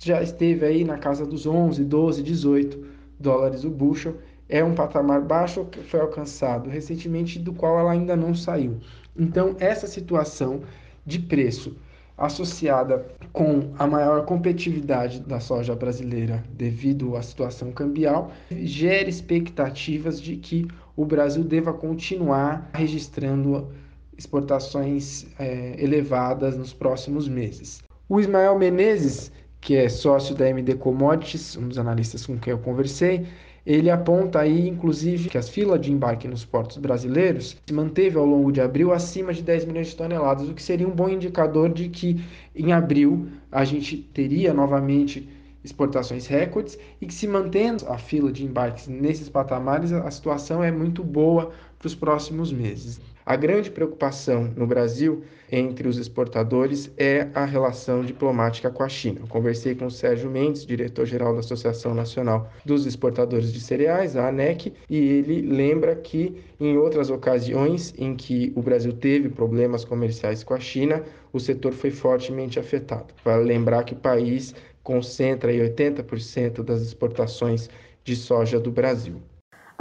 já 0.00 0.22
esteve 0.22 0.64
aí 0.64 0.82
na 0.82 0.96
casa 0.96 1.26
dos 1.26 1.44
11, 1.44 1.84
12, 1.84 2.22
18 2.22 2.86
dólares 3.20 3.64
o 3.64 3.70
bushel 3.70 4.16
é 4.48 4.64
um 4.64 4.74
patamar 4.74 5.20
baixo 5.20 5.66
que 5.66 5.78
foi 5.80 6.00
alcançado 6.00 6.70
recentemente, 6.70 7.38
do 7.38 7.52
qual 7.52 7.78
ela 7.78 7.92
ainda 7.92 8.16
não 8.16 8.34
saiu. 8.34 8.78
Então, 9.14 9.54
essa 9.60 9.86
situação 9.86 10.62
de 11.04 11.18
preço 11.18 11.76
associada 12.16 13.06
com 13.32 13.72
a 13.78 13.86
maior 13.86 14.24
competitividade 14.24 15.20
da 15.20 15.40
soja 15.40 15.74
brasileira 15.74 16.44
devido 16.50 17.16
à 17.16 17.22
situação 17.22 17.72
cambial, 17.72 18.30
gera 18.50 19.08
expectativas 19.08 20.20
de 20.20 20.36
que 20.36 20.68
o 20.96 21.04
Brasil 21.04 21.42
deva 21.42 21.72
continuar 21.72 22.70
registrando 22.74 23.68
exportações 24.16 25.26
é, 25.38 25.74
elevadas 25.82 26.56
nos 26.56 26.72
próximos 26.72 27.26
meses. 27.28 27.82
O 28.08 28.20
Ismael 28.20 28.58
Menezes, 28.58 29.32
que 29.60 29.74
é 29.76 29.88
sócio 29.88 30.34
da 30.34 30.48
MD 30.48 30.74
Commodities, 30.74 31.56
um 31.56 31.68
dos 31.68 31.78
analistas 31.78 32.26
com 32.26 32.38
quem 32.38 32.50
eu 32.50 32.58
conversei, 32.58 33.26
ele 33.64 33.90
aponta 33.90 34.40
aí, 34.40 34.68
inclusive, 34.68 35.28
que 35.28 35.38
as 35.38 35.48
filas 35.48 35.80
de 35.80 35.92
embarque 35.92 36.26
nos 36.26 36.44
portos 36.44 36.76
brasileiros 36.78 37.56
se 37.64 37.72
manteve 37.72 38.18
ao 38.18 38.26
longo 38.26 38.50
de 38.50 38.60
abril 38.60 38.92
acima 38.92 39.32
de 39.32 39.42
10 39.42 39.66
milhões 39.66 39.88
de 39.88 39.96
toneladas, 39.96 40.48
o 40.48 40.54
que 40.54 40.62
seria 40.62 40.86
um 40.86 40.90
bom 40.90 41.08
indicador 41.08 41.72
de 41.72 41.88
que 41.88 42.24
em 42.54 42.72
abril 42.72 43.28
a 43.50 43.64
gente 43.64 43.96
teria 43.96 44.52
novamente 44.52 45.28
exportações 45.64 46.26
recordes 46.26 46.76
e 47.00 47.06
que 47.06 47.14
se 47.14 47.28
mantendo 47.28 47.86
a 47.88 47.96
fila 47.96 48.32
de 48.32 48.44
embarques 48.44 48.88
nesses 48.88 49.28
patamares, 49.28 49.92
a 49.92 50.10
situação 50.10 50.62
é 50.62 50.72
muito 50.72 51.04
boa 51.04 51.52
para 51.78 51.86
os 51.86 51.94
próximos 51.94 52.52
meses. 52.52 53.00
A 53.24 53.36
grande 53.36 53.70
preocupação 53.70 54.52
no 54.56 54.66
Brasil 54.66 55.22
entre 55.52 55.86
os 55.86 55.98
exportadores 55.98 56.90
é 56.96 57.28
a 57.34 57.44
relação 57.44 58.02
diplomática 58.02 58.70
com 58.70 58.82
a 58.82 58.88
China. 58.88 59.20
Eu 59.20 59.26
conversei 59.28 59.74
com 59.74 59.84
o 59.86 59.90
Sérgio 59.90 60.30
Mendes, 60.30 60.64
diretor-geral 60.64 61.34
da 61.34 61.40
Associação 61.40 61.94
Nacional 61.94 62.50
dos 62.64 62.86
Exportadores 62.86 63.52
de 63.52 63.60
Cereais, 63.60 64.16
a 64.16 64.28
ANEC, 64.28 64.72
e 64.88 64.96
ele 64.96 65.42
lembra 65.42 65.94
que 65.94 66.42
em 66.58 66.78
outras 66.78 67.10
ocasiões 67.10 67.92
em 67.98 68.16
que 68.16 68.50
o 68.56 68.62
Brasil 68.62 68.94
teve 68.94 69.28
problemas 69.28 69.84
comerciais 69.84 70.42
com 70.42 70.54
a 70.54 70.60
China, 70.60 71.04
o 71.32 71.38
setor 71.38 71.72
foi 71.72 71.90
fortemente 71.90 72.58
afetado. 72.58 73.12
Vale 73.22 73.44
lembrar 73.44 73.84
que 73.84 73.92
o 73.92 73.96
país 73.96 74.54
concentra 74.82 75.52
80% 75.52 76.62
das 76.62 76.80
exportações 76.80 77.68
de 78.04 78.16
soja 78.16 78.58
do 78.58 78.70
Brasil. 78.70 79.20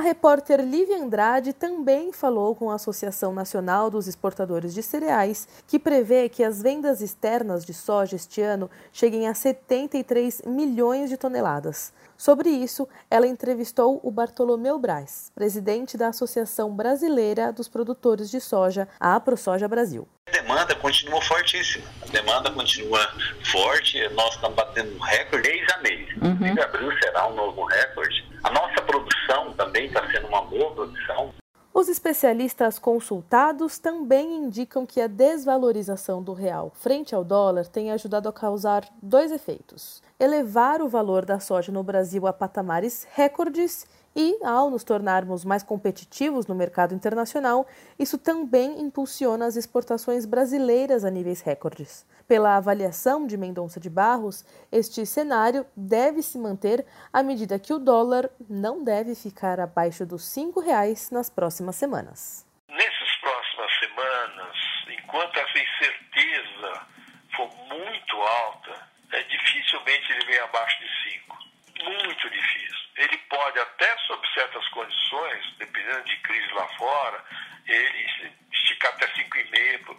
A 0.01 0.03
repórter 0.03 0.59
Lívia 0.61 0.97
Andrade 0.97 1.53
também 1.53 2.11
falou 2.11 2.55
com 2.55 2.71
a 2.71 2.73
Associação 2.73 3.31
Nacional 3.35 3.87
dos 3.87 4.07
Exportadores 4.07 4.73
de 4.73 4.81
Cereais, 4.81 5.47
que 5.67 5.77
prevê 5.77 6.27
que 6.27 6.43
as 6.43 6.59
vendas 6.59 7.01
externas 7.01 7.63
de 7.63 7.71
soja 7.71 8.15
este 8.15 8.41
ano 8.41 8.67
cheguem 8.91 9.27
a 9.27 9.35
73 9.35 10.41
milhões 10.47 11.07
de 11.07 11.17
toneladas. 11.17 11.93
Sobre 12.17 12.49
isso, 12.49 12.89
ela 13.11 13.27
entrevistou 13.27 13.99
o 14.01 14.09
Bartolomeu 14.09 14.79
Braz, 14.79 15.31
presidente 15.35 15.95
da 15.95 16.07
Associação 16.07 16.75
Brasileira 16.75 17.53
dos 17.53 17.67
Produtores 17.67 18.31
de 18.31 18.41
Soja, 18.41 18.87
a 18.99 19.15
AproSoja 19.15 19.67
Brasil. 19.67 20.07
A 20.27 20.31
demanda 20.31 20.73
continua 20.77 21.21
fortíssima. 21.21 21.85
A 22.01 22.11
demanda 22.11 22.49
continua 22.49 23.07
forte. 23.51 23.99
Nós 24.15 24.33
estamos 24.33 24.55
batendo 24.55 24.97
recorde 24.97 25.47
mês 25.47 25.69
a 25.69 25.77
mês. 25.79 26.09
Uhum. 26.21 26.63
abril 26.63 26.91
será 26.99 27.27
um 27.27 27.35
novo 27.35 27.63
recorde. 27.65 28.25
A 28.43 28.49
nossa 28.51 28.81
produção 28.81 29.53
também 29.53 29.85
está 29.87 30.05
sendo 30.11 30.27
uma 30.27 30.41
boa 30.43 30.73
produção. 30.73 31.33
Os 31.73 31.87
especialistas 32.11 32.77
consultados 32.77 33.79
também 33.79 34.35
indicam 34.35 34.85
que 34.85 34.99
a 34.99 35.07
desvalorização 35.07 36.21
do 36.21 36.33
real 36.33 36.69
frente 36.75 37.15
ao 37.15 37.23
dólar 37.23 37.65
tem 37.67 37.89
ajudado 37.89 38.27
a 38.27 38.33
causar 38.33 38.85
dois 39.01 39.31
efeitos: 39.31 40.03
elevar 40.19 40.81
o 40.81 40.89
valor 40.89 41.23
da 41.23 41.39
soja 41.39 41.71
no 41.71 41.81
Brasil 41.81 42.27
a 42.27 42.33
patamares 42.33 43.07
recordes 43.13 43.85
e, 44.15 44.37
ao 44.43 44.69
nos 44.69 44.83
tornarmos 44.83 45.45
mais 45.45 45.63
competitivos 45.63 46.47
no 46.47 46.55
mercado 46.55 46.93
internacional, 46.93 47.67
isso 47.97 48.17
também 48.17 48.81
impulsiona 48.81 49.45
as 49.45 49.55
exportações 49.55 50.25
brasileiras 50.25 51.05
a 51.05 51.09
níveis 51.09 51.41
recordes. 51.41 52.05
Pela 52.27 52.57
avaliação 52.57 53.25
de 53.25 53.37
Mendonça 53.37 53.79
de 53.79 53.89
Barros, 53.89 54.45
este 54.71 55.05
cenário 55.05 55.65
deve 55.75 56.21
se 56.21 56.37
manter 56.37 56.85
à 57.11 57.23
medida 57.23 57.59
que 57.59 57.73
o 57.73 57.79
dólar 57.79 58.29
não 58.49 58.83
deve 58.83 59.15
ficar 59.15 59.59
abaixo 59.59 60.05
dos 60.05 60.35
R$ 60.35 60.51
reais 60.63 61.09
nas 61.11 61.29
próximas 61.29 61.75
semanas. 61.75 62.45
Nessas 62.69 63.15
próximas 63.19 63.71
semanas, 63.79 64.55
enquanto 64.87 65.37
essa 65.37 65.59
incerteza 65.59 66.87
for 67.35 67.49
muito 67.67 68.15
alta, 68.15 68.87
é, 69.11 69.23
dificilmente 69.23 70.11
ele 70.11 70.25
vem 70.25 70.39
abaixo 70.39 70.77
de 70.79 71.11
5. 71.11 71.37
Muito 71.83 72.29
difícil 72.29 72.81
ele 73.01 73.17
pode 73.29 73.59
até 73.59 73.97
sob 74.05 74.27
certas 74.33 74.67
condições, 74.69 75.55
dependendo 75.57 76.03
de 76.03 76.17
crise 76.17 76.53
lá 76.53 76.67
fora, 76.77 77.23
ele 77.65 78.33
esticar 78.51 78.93
até 78.93 79.07
5,5, 79.07 79.97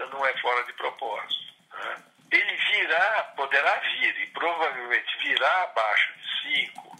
5,50 0.00 0.10
não 0.10 0.24
é 0.24 0.32
fora 0.38 0.64
de 0.64 0.72
propósito. 0.74 1.54
Né? 1.72 2.02
Ele 2.32 2.56
virá, 2.56 3.32
poderá 3.36 3.74
vir 3.76 4.22
e 4.22 4.26
provavelmente 4.28 5.18
virá 5.18 5.62
abaixo 5.64 6.12
de 6.14 6.66
5, 6.66 6.96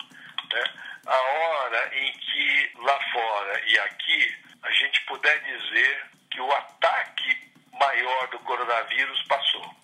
né? 0.52 0.64
a 1.07 1.16
hora 1.16 1.97
em 1.97 2.12
que 2.12 2.73
lá 2.76 2.99
fora 3.12 3.62
e 3.66 3.78
aqui 3.78 4.37
a 4.62 4.71
gente 4.73 5.00
puder 5.02 5.38
dizer 5.40 6.07
que 6.31 6.40
o 6.40 6.52
ataque 6.52 7.52
maior 7.73 8.28
do 8.28 8.38
coronavírus 8.40 9.23
passou. 9.23 9.75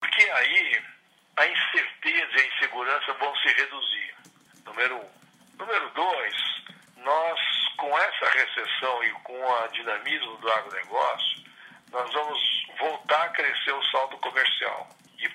Porque 0.00 0.22
aí 0.22 0.82
a 1.36 1.46
incerteza 1.46 2.32
e 2.36 2.40
a 2.40 2.46
insegurança 2.46 3.12
vão 3.14 3.34
se 3.36 3.48
reduzir 3.48 4.12
número 4.72 4.96
um. 4.96 5.10
Número 5.58 5.90
dois, 5.90 6.34
nós, 6.96 7.40
com 7.76 7.98
essa 7.98 8.30
recessão 8.30 9.04
e 9.04 9.10
com 9.22 9.38
o 9.38 9.68
dinamismo 9.68 10.36
do 10.38 10.50
agronegócio, 10.50 11.44
nós 11.90 12.12
vamos 12.12 12.40
voltar 12.78 13.22
a 13.24 13.28
crescer 13.28 13.72
o 13.72 13.84
saldo 13.90 14.16
comercial. 14.18 14.88
E, 15.18 15.28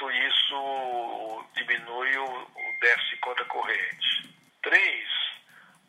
portanto, 0.00 0.10
isso 0.10 1.44
diminui 1.54 2.16
o, 2.16 2.24
o 2.24 2.80
déficit 2.80 3.18
conta 3.18 3.44
corrente. 3.44 4.34
Três, 4.62 5.08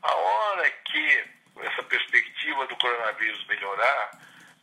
a 0.03 0.13
hora 0.13 0.69
que 0.69 1.23
essa 1.61 1.83
perspectiva 1.83 2.67
do 2.67 2.75
coronavírus 2.75 3.45
melhorar, 3.47 4.11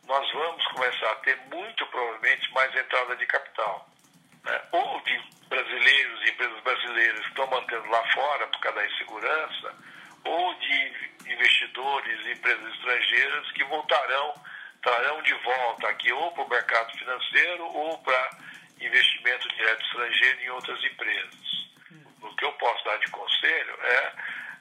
nós 0.05 0.31
vamos 0.31 0.65
começar 0.67 1.11
a 1.11 1.15
ter 1.15 1.37
muito 1.51 1.85
provavelmente 1.87 2.51
mais 2.53 2.75
entrada 2.75 3.15
de 3.15 3.25
capital. 3.25 3.89
Né? 4.43 4.61
Ou 4.71 5.01
de 5.01 5.19
brasileiros 5.47 6.25
e 6.25 6.29
empresas 6.29 6.63
brasileiras 6.63 7.19
que 7.21 7.29
estão 7.29 7.47
mantendo 7.47 7.89
lá 7.89 8.03
fora 8.11 8.47
por 8.47 8.59
causa 8.59 8.79
da 8.79 8.85
insegurança, 8.85 9.75
ou 10.25 10.53
de 10.55 10.93
investidores 11.27 12.25
e 12.25 12.31
empresas 12.31 12.73
estrangeiras 12.73 13.51
que 13.51 13.63
voltarão, 13.65 14.33
trarão 14.81 15.21
de 15.21 15.33
volta 15.33 15.87
aqui 15.89 16.11
ou 16.11 16.31
para 16.31 16.43
o 16.43 16.49
mercado 16.49 16.97
financeiro 16.97 17.65
ou 17.65 17.97
para 17.99 18.29
investimento 19.19 19.47
direto 19.55 19.83
estrangeiro 19.83 20.41
em 20.41 20.49
outras 20.51 20.83
empresas. 20.83 21.69
O 22.21 22.35
que 22.35 22.45
eu 22.45 22.51
posso 22.53 22.83
dar 22.85 22.97
de 22.99 23.11
conselho 23.11 23.75
é, 23.81 24.13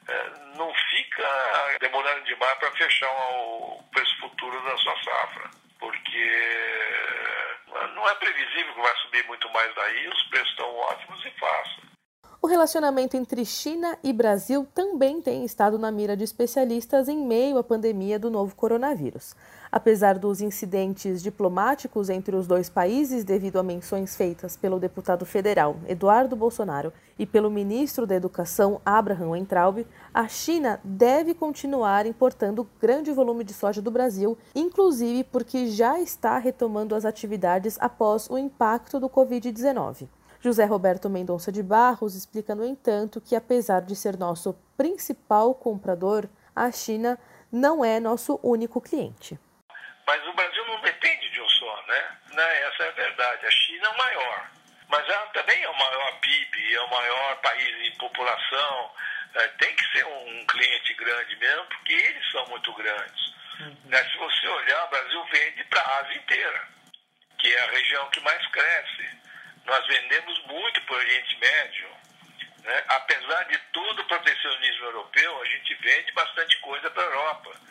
é 0.08 0.30
não 0.56 0.72
fica 0.90 1.78
demorando 1.80 2.24
demais 2.24 2.58
para 2.58 2.72
fechar 2.72 3.10
o 3.10 3.82
preço 3.92 4.18
futuro 4.20 4.60
da 4.62 4.76
sua 4.78 5.02
safra, 5.02 5.50
porque 5.78 6.32
não 7.94 8.08
é 8.08 8.14
previsível 8.16 8.74
que 8.74 8.80
vai 8.80 8.96
subir 8.96 9.26
muito 9.26 9.48
mais 9.50 9.74
daí, 9.74 10.08
os 10.08 10.22
preços 10.24 10.50
estão 10.50 10.74
ótimos 10.76 11.24
e 11.24 11.30
fácil. 11.38 11.88
O 12.40 12.46
relacionamento 12.46 13.16
entre 13.16 13.44
China 13.44 13.98
e 14.02 14.12
Brasil 14.12 14.66
também 14.72 15.20
tem 15.20 15.44
estado 15.44 15.76
na 15.76 15.90
mira 15.90 16.16
de 16.16 16.22
especialistas 16.22 17.08
em 17.08 17.18
meio 17.18 17.58
à 17.58 17.64
pandemia 17.64 18.18
do 18.18 18.30
novo 18.30 18.54
coronavírus. 18.54 19.34
Apesar 19.70 20.18
dos 20.18 20.40
incidentes 20.40 21.22
diplomáticos 21.22 22.08
entre 22.08 22.34
os 22.34 22.46
dois 22.46 22.70
países, 22.70 23.22
devido 23.22 23.58
a 23.58 23.62
menções 23.62 24.16
feitas 24.16 24.56
pelo 24.56 24.80
deputado 24.80 25.26
federal 25.26 25.76
Eduardo 25.86 26.34
Bolsonaro 26.34 26.90
e 27.18 27.26
pelo 27.26 27.50
ministro 27.50 28.06
da 28.06 28.14
Educação 28.14 28.80
Abraham 28.84 29.30
Weintraub, 29.30 29.86
a 30.14 30.26
China 30.26 30.80
deve 30.82 31.34
continuar 31.34 32.06
importando 32.06 32.66
grande 32.80 33.12
volume 33.12 33.44
de 33.44 33.52
soja 33.52 33.82
do 33.82 33.90
Brasil, 33.90 34.38
inclusive 34.54 35.24
porque 35.24 35.66
já 35.66 36.00
está 36.00 36.38
retomando 36.38 36.94
as 36.94 37.04
atividades 37.04 37.76
após 37.78 38.30
o 38.30 38.38
impacto 38.38 38.98
do 38.98 39.08
Covid-19. 39.08 40.08
José 40.40 40.64
Roberto 40.64 41.10
Mendonça 41.10 41.52
de 41.52 41.62
Barros 41.62 42.14
explica, 42.14 42.54
no 42.54 42.64
entanto, 42.64 43.20
que 43.20 43.36
apesar 43.36 43.82
de 43.82 43.94
ser 43.94 44.16
nosso 44.16 44.54
principal 44.76 45.52
comprador, 45.52 46.26
a 46.54 46.70
China 46.70 47.18
não 47.50 47.84
é 47.84 47.98
nosso 47.98 48.38
único 48.42 48.80
cliente. 48.80 49.38
Mas 50.08 50.26
o 50.26 50.32
Brasil 50.32 50.64
não 50.64 50.80
depende 50.80 51.28
de 51.28 51.38
um 51.38 51.48
só, 51.50 51.84
né? 51.86 52.16
né? 52.32 52.62
Essa 52.62 52.84
é 52.84 52.88
a 52.88 52.92
verdade. 52.92 53.46
A 53.46 53.50
China 53.50 53.88
é 53.88 53.90
o 53.90 53.98
maior. 53.98 54.50
Mas 54.88 55.06
ela 55.06 55.26
também 55.26 55.62
é 55.62 55.68
o 55.68 55.78
maior 55.78 56.20
PIB, 56.20 56.74
é 56.74 56.80
o 56.80 56.90
maior 56.90 57.36
país 57.42 57.76
em 57.86 57.98
população. 57.98 58.94
É, 59.34 59.48
tem 59.48 59.76
que 59.76 59.84
ser 59.92 60.06
um 60.06 60.46
cliente 60.46 60.94
grande 60.94 61.36
mesmo, 61.36 61.64
porque 61.66 61.92
eles 61.92 62.30
são 62.30 62.46
muito 62.46 62.72
grandes. 62.72 63.34
Uhum. 63.60 63.76
Né? 63.84 64.02
Se 64.10 64.16
você 64.16 64.48
olhar, 64.48 64.84
o 64.86 64.88
Brasil 64.88 65.24
vende 65.30 65.64
para 65.64 65.82
a 65.82 65.98
Ásia 65.98 66.16
inteira, 66.16 66.68
que 67.38 67.54
é 67.54 67.64
a 67.64 67.70
região 67.70 68.08
que 68.08 68.20
mais 68.20 68.46
cresce. 68.46 69.10
Nós 69.66 69.86
vendemos 69.88 70.42
muito 70.46 70.80
para 70.86 70.94
o 70.94 70.98
Oriente 71.00 71.36
Médio. 71.36 71.90
Né? 72.62 72.84
Apesar 72.88 73.42
de 73.42 73.58
todo 73.74 74.00
o 74.00 74.06
protecionismo 74.06 74.86
europeu, 74.86 75.42
a 75.42 75.44
gente 75.44 75.74
vende 75.74 76.12
bastante 76.12 76.58
coisa 76.60 76.88
para 76.88 77.02
a 77.02 77.06
Europa. 77.06 77.68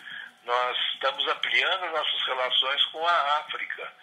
Nós 0.48 0.78
estamos 0.94 1.28
ampliando 1.28 1.92
nossas 1.92 2.26
relações 2.26 2.82
com 2.86 3.06
a 3.06 3.40
África. 3.40 3.94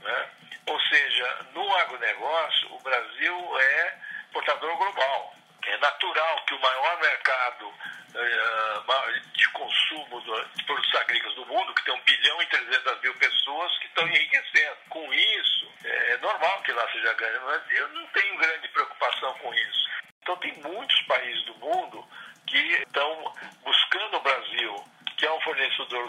Né? 0.00 0.30
Ou 0.66 0.78
seja, 0.82 1.46
no 1.54 1.74
agronegócio, 1.76 2.74
o 2.74 2.78
Brasil 2.80 3.58
é 3.58 3.98
portador 4.30 4.76
global. 4.76 5.34
É 5.64 5.78
natural 5.78 6.44
que 6.44 6.52
o 6.52 6.60
maior 6.60 7.00
mercado 7.00 7.68
uh, 7.68 9.32
de 9.32 9.48
consumo 9.48 10.20
de 10.54 10.64
produtos 10.64 10.94
agrícolas 10.94 11.36
do 11.36 11.46
mundo, 11.46 11.74
que 11.74 11.84
tem 11.84 11.94
1 11.94 12.00
bilhão 12.00 12.42
e 12.42 12.46
300 12.48 13.00
mil 13.00 13.14
pessoas 13.14 13.78
que 13.78 13.86
estão 13.86 14.06
enriquecendo. 14.06 14.76
Com 14.90 15.14
isso, 15.14 15.72
é, 15.84 16.18
normal 16.18 16.60
que 16.64 16.72
lá 16.72 16.86
seja 16.92 17.14
grande, 17.14 17.44
mas 17.46 17.62
eu 17.70 17.88
não 17.88 18.06
tenho 18.08 18.36
grande 18.36 18.68
preocupação 18.68 19.32
com 19.38 19.54
isso. 19.54 19.88
Então, 20.20 20.36
tem 20.36 20.52
muitos 20.62 21.02
países 21.02 21.44
do 21.44 21.54
mundo 21.56 21.83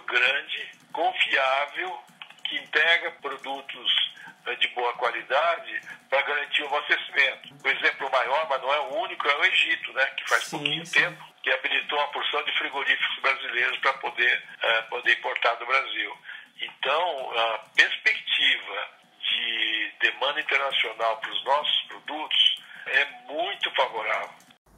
grande, 0.01 0.71
confiável, 0.91 1.99
que 2.43 2.57
entrega 2.57 3.11
produtos 3.21 3.91
eh, 4.45 4.55
de 4.55 4.67
boa 4.69 4.93
qualidade 4.93 5.81
para 6.09 6.21
garantir 6.21 6.63
o 6.63 6.67
abastecimento. 6.67 7.55
O 7.63 7.67
exemplo 7.67 8.11
maior, 8.11 8.47
mas 8.49 8.61
não 8.61 8.73
é 8.73 8.79
o 8.79 8.95
único, 9.01 9.27
é 9.27 9.35
o 9.37 9.45
Egito, 9.45 9.93
né, 9.93 10.05
que 10.17 10.29
faz 10.29 10.43
sim, 10.43 10.57
pouquinho 10.57 10.85
sim. 10.85 10.99
tempo 10.99 11.35
que 11.41 11.51
habilitou 11.51 11.99
uma 11.99 12.07
porção 12.07 12.43
de 12.43 12.57
frigoríficos 12.57 13.19
brasileiros 13.21 13.77
para 13.79 13.93
poder, 13.93 14.43
uh, 14.63 14.89
poder 14.89 15.13
importar 15.13 15.53
do 15.55 15.65
Brasil. 15.65 16.17
Então, 16.59 17.31
a 17.37 17.59
perspectiva 17.75 18.89
de 19.19 19.91
demanda 19.99 20.39
internacional 20.39 21.17
para 21.17 21.31
os 21.31 21.43
nossos 21.43 21.74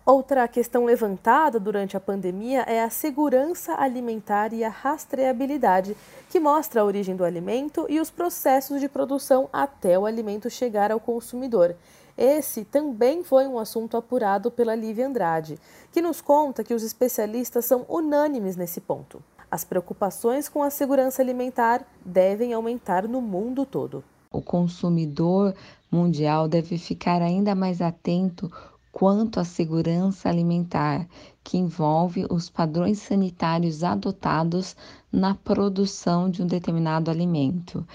Outra 0.08 0.48
questão 0.48 0.86
levantada 0.86 1.60
durante 1.60 1.98
a 1.98 2.00
pandemia 2.00 2.62
é 2.62 2.82
a 2.82 2.90
segurança 2.90 3.76
alimentar 3.78 4.54
e 4.54 4.64
a 4.64 4.70
rastreabilidade, 4.70 5.98
que 6.30 6.40
mostra 6.40 6.80
a 6.80 6.86
origem 6.86 7.14
do 7.14 7.26
alimento 7.26 7.86
e 7.90 8.00
os 8.00 8.10
processos 8.10 8.80
de 8.80 8.88
produção 8.88 9.50
até 9.52 10.00
o 10.00 10.06
alimento 10.06 10.50
chegar 10.50 10.94
ao 10.94 11.00
consumidor. 11.02 11.76
Esse 12.18 12.64
também 12.64 13.22
foi 13.22 13.48
um 13.48 13.60
assunto 13.60 13.98
apurado 13.98 14.50
pela 14.50 14.76
Lívia 14.76 15.06
Andrade, 15.06 15.60
que 15.92 16.02
nos 16.02 16.22
conta 16.22 16.64
que 16.64 16.74
os 16.74 16.84
especialistas 16.84 17.66
são 17.66 17.86
unânimes 17.90 18.56
nesse 18.56 18.80
ponto. 18.80 19.22
As 19.52 19.66
preocupações 19.66 20.48
com 20.48 20.64
a 20.64 20.70
segurança 20.70 21.22
alimentar 21.22 21.86
devem 22.06 22.54
aumentar 22.54 23.06
no 23.10 23.20
mundo 23.20 23.66
todo. 23.66 24.02
O 24.32 24.42
consumidor 24.42 25.54
mundial 25.92 26.48
deve 26.48 26.78
ficar 26.78 27.22
ainda 27.22 27.54
mais 27.54 27.82
atento 27.82 28.50
quanto 28.98 29.40
à 29.40 29.44
segurança 29.44 30.28
alimentar, 30.28 31.08
que 31.44 31.56
envolve 31.56 32.26
os 32.32 32.50
padrões 32.50 32.98
sanitários 32.98 33.84
adotados 33.84 34.76
na 35.12 35.36
produção 35.36 36.32
de 36.32 36.42
um 36.42 36.48
determinado 36.48 37.12
alimento. 37.12 37.88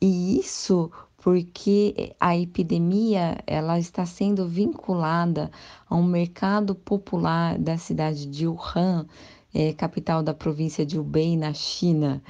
E 0.00 0.38
isso 0.38 0.88
porque 1.16 2.14
a 2.20 2.36
epidemia 2.36 3.38
ela 3.44 3.76
está 3.80 4.06
sendo 4.06 4.46
vinculada 4.46 5.50
a 5.90 5.96
um 5.96 6.04
mercado 6.04 6.76
popular 6.76 7.58
da 7.58 7.76
cidade 7.76 8.24
de 8.24 8.46
Wuhan, 8.46 9.04
é, 9.52 9.72
capital 9.72 10.22
da 10.22 10.32
província 10.32 10.86
de 10.86 10.96
Hubei, 10.96 11.36
na 11.36 11.52
China. 11.52 12.22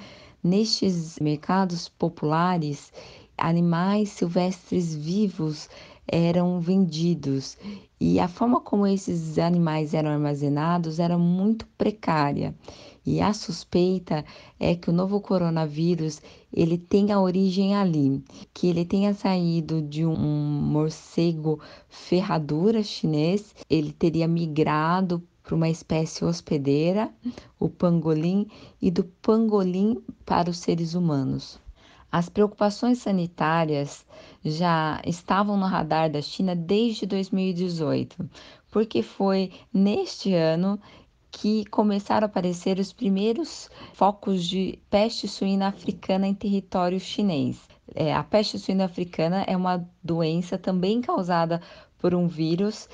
Nestes 0.43 1.19
mercados 1.19 1.91
populares, 1.91 2.91
animais 3.37 4.11
silvestres 4.11 4.95
vivos 4.95 5.69
eram 6.07 6.61
vendidos 6.61 7.59
e 8.01 8.21
a 8.21 8.29
forma 8.29 8.61
como 8.61 8.87
esses 8.87 9.39
animais 9.39 9.95
eram 9.95 10.11
armazenados 10.11 10.99
era 10.99 11.19
muito 11.19 11.67
precária. 11.79 12.55
E 13.05 13.21
a 13.21 13.33
suspeita 13.33 14.25
é 14.59 14.75
que 14.75 14.91
o 14.91 14.93
novo 14.93 15.21
coronavírus 15.21 16.21
ele 16.53 16.77
tenha 16.77 17.21
origem 17.21 17.75
ali, 17.77 18.23
que 18.53 18.67
ele 18.67 18.85
tenha 18.85 19.15
saído 19.15 19.81
de 19.81 20.05
um 20.05 20.17
morcego 20.17 21.61
ferradura 21.89 22.83
chinês, 22.83 23.55
ele 23.71 23.93
teria 23.93 24.27
migrado 24.27 25.23
para 25.43 25.55
uma 25.55 25.69
espécie 25.69 26.25
hospedeira, 26.25 27.09
o 27.61 27.69
pangolim, 27.69 28.49
e 28.83 28.91
do 28.91 29.05
pangolim 29.05 30.03
para 30.25 30.51
os 30.51 30.59
seres 30.59 30.95
humanos. 30.95 31.61
As 32.17 32.31
preocupações 32.31 32.97
sanitárias 32.97 34.07
já 34.43 35.03
estavam 35.05 35.55
no 35.55 35.67
radar 35.67 36.11
da 36.11 36.23
China 36.23 36.57
desde 36.57 37.05
2018, 37.05 38.31
porque 38.71 39.03
foi 39.03 39.53
neste 39.71 40.33
ano 40.33 40.81
que 41.31 41.67
começaram 41.67 42.25
a 42.25 42.31
aparecer 42.31 42.79
os 42.79 42.91
primeiros 42.91 43.69
focos 43.93 44.47
de 44.47 44.79
peste 44.89 45.29
suína 45.29 45.69
africana 45.69 46.27
em 46.27 46.33
território 46.33 46.99
chinês. 46.99 47.61
É, 47.95 48.15
a 48.15 48.25
peste 48.25 48.59
suína 48.59 48.87
africana 48.87 49.45
é 49.47 49.55
uma 49.55 49.87
doença 50.03 50.57
também 50.57 51.03
causada 51.03 51.61
por 51.99 52.15
um 52.15 52.27
vírus 52.27 52.89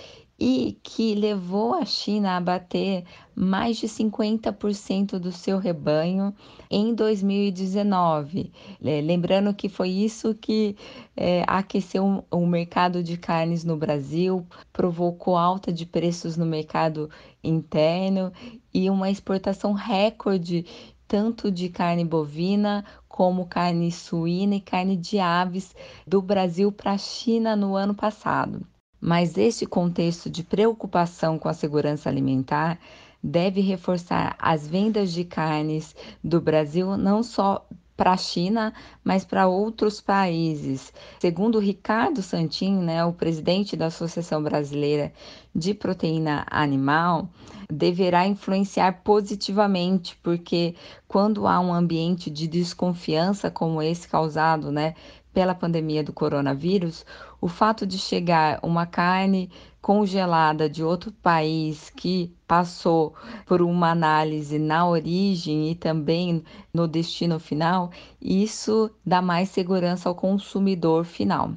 e 0.45 0.77
que 0.83 1.15
levou 1.15 1.73
a 1.73 1.85
China 1.85 2.33
a 2.33 2.37
abater 2.39 3.05
mais 3.33 3.77
de 3.77 3.87
50% 3.87 5.17
do 5.21 5.31
seu 5.31 5.57
rebanho 5.57 6.35
em 6.69 6.93
2019. 6.93 8.53
É, 8.83 9.01
lembrando 9.01 9.55
que 9.55 9.69
foi 9.69 9.91
isso 9.91 10.35
que 10.35 10.77
é, 11.17 11.45
aqueceu 11.47 12.25
o 12.29 12.45
mercado 12.45 13.05
de 13.05 13.17
carnes 13.17 13.63
no 13.63 13.77
Brasil, 13.77 14.45
provocou 14.73 15.37
alta 15.37 15.73
de 15.73 15.87
preços 15.87 16.37
no 16.37 16.45
mercado 16.45 17.09
interno 17.45 18.33
e 18.75 18.91
uma 18.91 19.09
exportação 19.09 19.73
recorde 19.73 20.67
tanto 21.07 21.53
de 21.53 21.69
carne 21.69 22.05
bovina 22.05 22.85
como 23.07 23.47
carne 23.47 23.93
suína 23.93 24.57
e 24.57 24.61
carne 24.61 24.97
de 24.97 25.21
aves 25.21 25.73
do 26.05 26.21
Brasil 26.21 26.73
para 26.73 26.95
a 26.95 26.99
China 26.99 27.55
no 27.55 27.77
ano 27.77 27.95
passado. 27.95 28.67
Mas 29.05 29.37
este 29.37 29.67
contexto 29.67 30.31
de 30.31 30.45
preocupação 30.45 31.37
com 31.37 31.49
a 31.49 31.53
segurança 31.53 32.09
alimentar 32.09 32.79
deve 33.21 33.61
reforçar 33.61 34.37
as 34.39 34.69
vendas 34.69 35.13
de 35.13 35.25
carnes 35.25 35.93
do 36.23 36.41
Brasil 36.41 36.97
não 36.97 37.21
só 37.21 37.67
para 37.97 38.13
a 38.13 38.17
China, 38.17 38.73
mas 39.03 39.25
para 39.25 39.49
outros 39.49 40.01
países. 40.01 40.93
Segundo 41.21 41.59
Ricardo 41.59 42.23
Santin, 42.23 42.77
né, 42.77 43.05
o 43.05 43.13
presidente 43.13 43.77
da 43.77 43.87
Associação 43.87 44.41
Brasileira 44.41 45.13
de 45.55 45.75
Proteína 45.75 46.47
Animal, 46.49 47.29
deverá 47.71 48.27
influenciar 48.27 49.03
positivamente, 49.03 50.17
porque 50.23 50.75
quando 51.07 51.47
há 51.47 51.61
um 51.61 51.73
ambiente 51.73 52.31
de 52.31 52.47
desconfiança 52.47 53.51
como 53.51 53.83
esse 53.83 54.09
causado, 54.09 54.73
né, 54.73 54.95
pela 55.33 55.55
pandemia 55.55 56.03
do 56.03 56.13
coronavírus, 56.13 57.05
o 57.41 57.49
fato 57.49 57.87
de 57.87 57.99
chegar 57.99 58.61
uma 58.63 58.87
carne 58.87 59.51
congelada 59.81 60.69
de 60.69 60.85
outro 60.85 61.11
país 61.11 61.91
que 61.91 62.33
passou 62.47 63.15
por 63.47 63.61
uma 63.61 63.91
análise 63.91 64.59
na 64.59 64.87
origem 64.87 65.71
e 65.71 65.75
também 65.75 66.45
no 66.73 66.87
destino 66.87 67.41
final, 67.41 67.91
isso 68.21 68.91
dá 69.05 69.21
mais 69.21 69.49
segurança 69.49 70.09
ao 70.09 70.15
consumidor 70.15 71.05
final. 71.05 71.51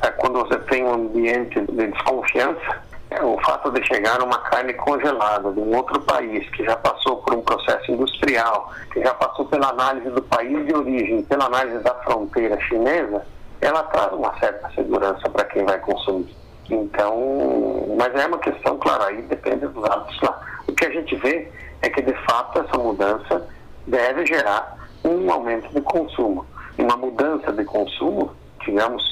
É 0.00 0.10
quando 0.12 0.38
você 0.38 0.58
tem 0.60 0.84
um 0.84 0.94
ambiente 0.94 1.60
de 1.60 1.72
desconfiança, 1.72 2.82
é 3.18 3.24
o 3.24 3.36
fato 3.44 3.70
de 3.72 3.84
chegar 3.86 4.22
uma 4.22 4.38
carne 4.38 4.72
congelada 4.74 5.50
de 5.50 5.58
um 5.58 5.76
outro 5.76 6.00
país 6.00 6.48
que 6.50 6.64
já 6.64 6.76
passou 6.76 7.16
por 7.16 7.34
um 7.34 7.42
processo 7.42 7.90
industrial, 7.90 8.72
que 8.92 9.02
já 9.02 9.12
passou 9.14 9.44
pela 9.46 9.70
análise 9.70 10.08
do 10.10 10.22
país 10.22 10.66
de 10.66 10.74
origem, 10.74 11.22
pela 11.24 11.46
análise 11.46 11.78
da 11.80 11.94
fronteira 11.96 12.58
chinesa, 12.62 13.26
ela 13.60 13.82
traz 13.84 14.12
uma 14.12 14.38
certa 14.38 14.70
segurança 14.70 15.28
para 15.28 15.44
quem 15.46 15.64
vai 15.64 15.78
consumir. 15.80 16.34
Então, 16.70 17.96
mas 17.96 18.14
é 18.14 18.26
uma 18.26 18.38
questão, 18.38 18.78
claro, 18.78 19.04
aí 19.04 19.22
depende 19.22 19.66
dos 19.66 19.84
hábitos 19.84 20.20
lá. 20.20 20.40
O 20.68 20.72
que 20.72 20.86
a 20.86 20.90
gente 20.90 21.16
vê 21.16 21.50
é 21.82 21.88
que, 21.88 22.02
de 22.02 22.14
fato, 22.24 22.60
essa 22.60 22.78
mudança 22.78 23.48
deve 23.86 24.26
gerar 24.26 24.78
um 25.04 25.30
aumento 25.32 25.68
de 25.72 25.80
consumo. 25.80 26.46
Uma 26.76 26.96
mudança 26.96 27.52
de 27.52 27.64
consumo, 27.64 28.32
digamos, 28.64 29.02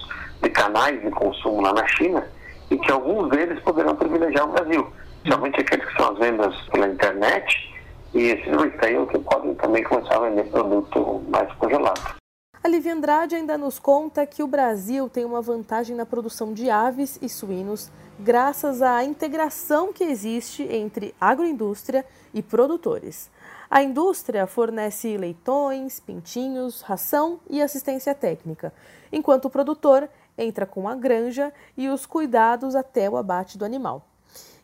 de 0.42 0.50
canais 0.50 1.00
de 1.00 1.10
consumo 1.10 1.62
lá 1.62 1.72
na 1.72 1.86
China, 1.88 2.24
e 2.70 2.78
que 2.78 2.90
alguns 2.90 3.30
deles 3.30 3.60
poderão 3.62 3.94
privilegiar 3.94 4.48
o 4.48 4.52
Brasil, 4.52 4.86
principalmente 5.22 5.60
aqueles 5.60 5.86
que 5.86 5.96
são 5.96 6.12
as 6.12 6.18
vendas 6.18 6.54
pela 6.68 6.88
internet 6.88 7.74
e 8.14 8.30
esses 8.30 8.62
retail 8.62 9.06
que 9.06 9.18
podem 9.18 9.54
também 9.54 9.84
começar 9.84 10.16
a 10.16 10.28
vender 10.28 10.44
produto 10.50 11.22
mais 11.28 11.52
congelado. 11.54 12.16
A 12.62 12.68
Lívia 12.68 12.94
Andrade 12.94 13.36
ainda 13.36 13.56
nos 13.56 13.78
conta 13.78 14.26
que 14.26 14.42
o 14.42 14.46
Brasil 14.48 15.08
tem 15.08 15.24
uma 15.24 15.40
vantagem 15.40 15.94
na 15.94 16.04
produção 16.04 16.52
de 16.52 16.68
aves 16.68 17.18
e 17.22 17.28
suínos 17.28 17.90
graças 18.18 18.82
à 18.82 19.04
integração 19.04 19.92
que 19.92 20.02
existe 20.02 20.62
entre 20.64 21.14
agroindústria 21.20 22.04
e 22.34 22.42
produtores. 22.42 23.30
A 23.70 23.82
indústria 23.82 24.46
fornece 24.46 25.16
leitões, 25.16 26.00
pintinhos, 26.00 26.80
ração 26.80 27.38
e 27.48 27.60
assistência 27.60 28.14
técnica, 28.14 28.72
enquanto 29.12 29.44
o 29.46 29.50
produtor 29.50 30.08
entra 30.36 30.66
com 30.66 30.88
a 30.88 30.94
granja 30.94 31.52
e 31.76 31.88
os 31.88 32.06
cuidados 32.06 32.74
até 32.74 33.08
o 33.08 33.16
abate 33.16 33.56
do 33.56 33.64
animal. 33.64 34.06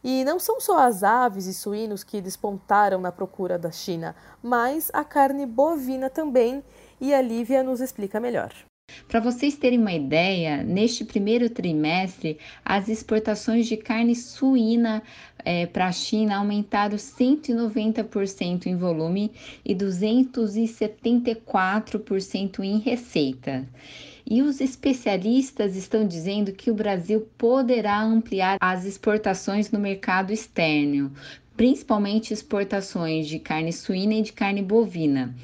E 0.04 0.24
não 0.24 0.38
são 0.38 0.60
só 0.60 0.80
as 0.80 1.04
aves 1.04 1.46
e 1.46 1.54
suínos 1.54 2.02
que 2.02 2.20
despontaram 2.20 3.00
na 3.00 3.12
procura 3.12 3.58
da 3.58 3.70
China, 3.70 4.16
mas 4.42 4.90
a 4.92 5.04
carne 5.04 5.46
bovina 5.46 6.10
também 6.10 6.62
e 7.00 7.14
a 7.14 7.22
Lívia 7.22 7.62
nos 7.62 7.80
explica 7.80 8.18
melhor. 8.18 8.52
Para 9.08 9.20
vocês 9.20 9.56
terem 9.56 9.78
uma 9.78 9.92
ideia, 9.92 10.64
neste 10.64 11.04
primeiro 11.04 11.48
trimestre, 11.48 12.36
as 12.64 12.88
exportações 12.88 13.66
de 13.66 13.76
carne 13.76 14.16
suína 14.16 15.00
é, 15.44 15.66
para 15.66 15.86
a 15.86 15.92
China 15.92 16.36
aumentaram 16.36 16.96
190% 16.96 18.66
em 18.66 18.76
volume 18.76 19.32
e 19.64 19.72
274% 19.74 22.60
em 22.60 22.80
receita. 22.80 23.66
E 24.34 24.40
os 24.40 24.62
especialistas 24.62 25.76
estão 25.76 26.06
dizendo 26.06 26.54
que 26.54 26.70
o 26.70 26.74
Brasil 26.74 27.28
poderá 27.36 28.00
ampliar 28.02 28.56
as 28.58 28.86
exportações 28.86 29.70
no 29.70 29.78
mercado 29.78 30.32
externo, 30.32 31.12
principalmente 31.54 32.32
exportações 32.32 33.28
de 33.28 33.38
carne 33.38 33.74
suína 33.74 34.14
e 34.14 34.22
de 34.22 34.32
carne 34.32 34.62
bovina. 34.62 35.34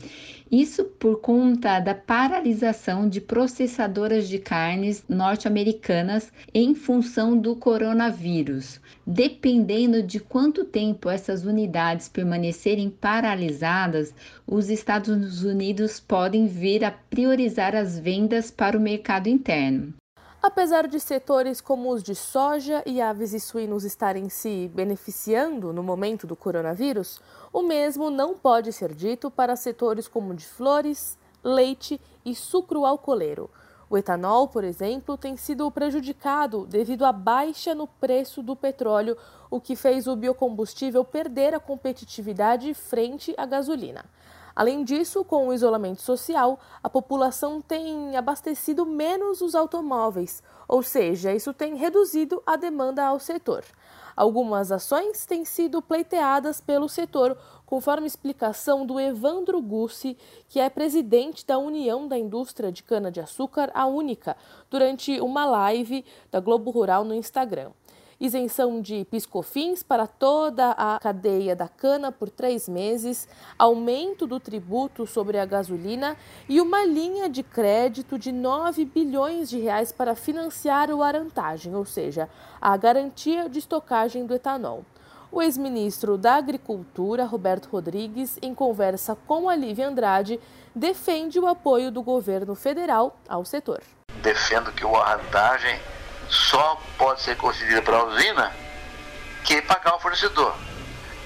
Isso 0.50 0.84
por 0.84 1.20
conta 1.20 1.78
da 1.78 1.94
paralisação 1.94 3.06
de 3.06 3.20
processadoras 3.20 4.26
de 4.26 4.38
carnes 4.38 5.04
norte-americanas 5.06 6.32
em 6.54 6.74
função 6.74 7.36
do 7.36 7.54
coronavírus. 7.54 8.80
Dependendo 9.06 10.02
de 10.02 10.18
quanto 10.18 10.64
tempo 10.64 11.10
essas 11.10 11.44
unidades 11.44 12.08
permanecerem 12.08 12.88
paralisadas, 12.88 14.14
os 14.46 14.70
Estados 14.70 15.42
Unidos 15.42 16.00
podem 16.00 16.46
vir 16.46 16.82
a 16.82 16.90
priorizar 16.90 17.76
as 17.76 17.98
vendas 17.98 18.50
para 18.50 18.76
o 18.76 18.80
mercado 18.80 19.28
interno. 19.28 19.92
Apesar 20.40 20.86
de 20.86 21.00
setores 21.00 21.60
como 21.60 21.90
os 21.90 22.00
de 22.00 22.14
soja 22.14 22.80
e 22.86 23.00
aves 23.00 23.32
e 23.32 23.40
suínos 23.40 23.82
estarem 23.82 24.28
se 24.28 24.70
beneficiando 24.72 25.72
no 25.72 25.82
momento 25.82 26.28
do 26.28 26.36
coronavírus, 26.36 27.20
o 27.52 27.60
mesmo 27.60 28.08
não 28.08 28.38
pode 28.38 28.72
ser 28.72 28.94
dito 28.94 29.32
para 29.32 29.56
setores 29.56 30.06
como 30.06 30.32
de 30.32 30.46
flores, 30.46 31.18
leite 31.42 32.00
e 32.24 32.36
sucro 32.36 32.86
alcooleiro. 32.86 33.50
O 33.90 33.98
etanol, 33.98 34.46
por 34.46 34.62
exemplo, 34.62 35.16
tem 35.16 35.36
sido 35.36 35.68
prejudicado 35.72 36.66
devido 36.66 37.04
à 37.04 37.12
baixa 37.12 37.74
no 37.74 37.88
preço 37.88 38.40
do 38.40 38.54
petróleo, 38.54 39.16
o 39.50 39.60
que 39.60 39.74
fez 39.74 40.06
o 40.06 40.14
biocombustível 40.14 41.04
perder 41.04 41.52
a 41.52 41.58
competitividade 41.58 42.72
frente 42.74 43.34
à 43.36 43.44
gasolina. 43.44 44.04
Além 44.58 44.82
disso, 44.82 45.24
com 45.24 45.46
o 45.46 45.54
isolamento 45.54 46.02
social, 46.02 46.58
a 46.82 46.90
população 46.90 47.60
tem 47.60 48.16
abastecido 48.16 48.84
menos 48.84 49.40
os 49.40 49.54
automóveis, 49.54 50.42
ou 50.66 50.82
seja, 50.82 51.32
isso 51.32 51.54
tem 51.54 51.76
reduzido 51.76 52.42
a 52.44 52.56
demanda 52.56 53.04
ao 53.04 53.20
setor. 53.20 53.64
Algumas 54.16 54.72
ações 54.72 55.24
têm 55.24 55.44
sido 55.44 55.80
pleiteadas 55.80 56.60
pelo 56.60 56.88
setor, 56.88 57.38
conforme 57.64 58.08
explicação 58.08 58.84
do 58.84 58.98
Evandro 58.98 59.62
Gussi, 59.62 60.18
que 60.48 60.58
é 60.58 60.68
presidente 60.68 61.46
da 61.46 61.56
União 61.56 62.08
da 62.08 62.18
Indústria 62.18 62.72
de 62.72 62.82
Cana-de-Açúcar, 62.82 63.70
a 63.72 63.86
Única, 63.86 64.36
durante 64.68 65.20
uma 65.20 65.46
live 65.46 66.04
da 66.32 66.40
Globo 66.40 66.72
Rural 66.72 67.04
no 67.04 67.14
Instagram 67.14 67.70
isenção 68.20 68.80
de 68.80 69.04
piscofins 69.04 69.82
para 69.82 70.06
toda 70.06 70.72
a 70.72 70.98
cadeia 70.98 71.54
da 71.54 71.68
cana 71.68 72.10
por 72.10 72.28
três 72.28 72.68
meses, 72.68 73.28
aumento 73.58 74.26
do 74.26 74.40
tributo 74.40 75.06
sobre 75.06 75.38
a 75.38 75.46
gasolina 75.46 76.16
e 76.48 76.60
uma 76.60 76.84
linha 76.84 77.28
de 77.28 77.42
crédito 77.42 78.18
de 78.18 78.32
9 78.32 78.84
bilhões 78.84 79.48
de 79.48 79.58
reais 79.58 79.92
para 79.92 80.14
financiar 80.14 80.90
o 80.90 81.02
arantagem, 81.02 81.74
ou 81.74 81.84
seja, 81.84 82.28
a 82.60 82.76
garantia 82.76 83.48
de 83.48 83.58
estocagem 83.58 84.26
do 84.26 84.34
etanol. 84.34 84.84
O 85.30 85.42
ex-ministro 85.42 86.16
da 86.16 86.36
Agricultura, 86.36 87.26
Roberto 87.26 87.66
Rodrigues, 87.66 88.38
em 88.40 88.54
conversa 88.54 89.14
com 89.26 89.48
a 89.48 89.54
Lívia 89.54 89.86
Andrade, 89.86 90.40
defende 90.74 91.38
o 91.38 91.46
apoio 91.46 91.90
do 91.90 92.02
governo 92.02 92.54
federal 92.54 93.14
ao 93.28 93.44
setor. 93.44 93.82
Defendo 94.22 94.72
que 94.72 94.86
o 94.86 94.96
arrantagem 94.96 95.78
só 96.28 96.80
pode 96.96 97.20
ser 97.22 97.36
concedida 97.36 97.82
para 97.82 97.96
a 97.96 98.04
usina 98.04 98.52
que 99.44 99.62
pagar 99.62 99.94
o 99.94 100.00
fornecedor. 100.00 100.54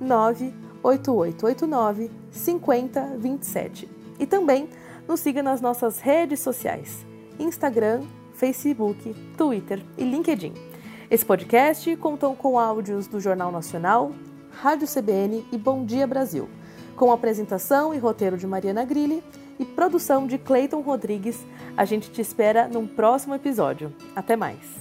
98889 0.00 2.10
5027. 2.30 3.86
E 4.18 4.24
também 4.24 4.70
nos 5.06 5.20
siga 5.20 5.42
nas 5.42 5.60
nossas 5.60 6.00
redes 6.00 6.40
sociais: 6.40 7.04
Instagram, 7.38 8.04
Facebook, 8.32 9.14
Twitter 9.36 9.84
e 9.98 10.04
LinkedIn. 10.04 10.69
Esse 11.10 11.26
podcast 11.26 11.96
contou 11.96 12.36
com 12.36 12.56
áudios 12.56 13.08
do 13.08 13.18
Jornal 13.18 13.50
Nacional, 13.50 14.12
Rádio 14.52 14.86
CBN 14.86 15.44
e 15.50 15.58
Bom 15.58 15.84
Dia 15.84 16.06
Brasil, 16.06 16.48
com 16.94 17.10
apresentação 17.10 17.92
e 17.92 17.98
roteiro 17.98 18.36
de 18.36 18.46
Mariana 18.46 18.84
Grilli 18.84 19.20
e 19.58 19.64
produção 19.64 20.24
de 20.24 20.38
Cleiton 20.38 20.82
Rodrigues. 20.82 21.44
A 21.76 21.84
gente 21.84 22.12
te 22.12 22.20
espera 22.20 22.68
num 22.68 22.86
próximo 22.86 23.34
episódio. 23.34 23.92
Até 24.14 24.36
mais! 24.36 24.79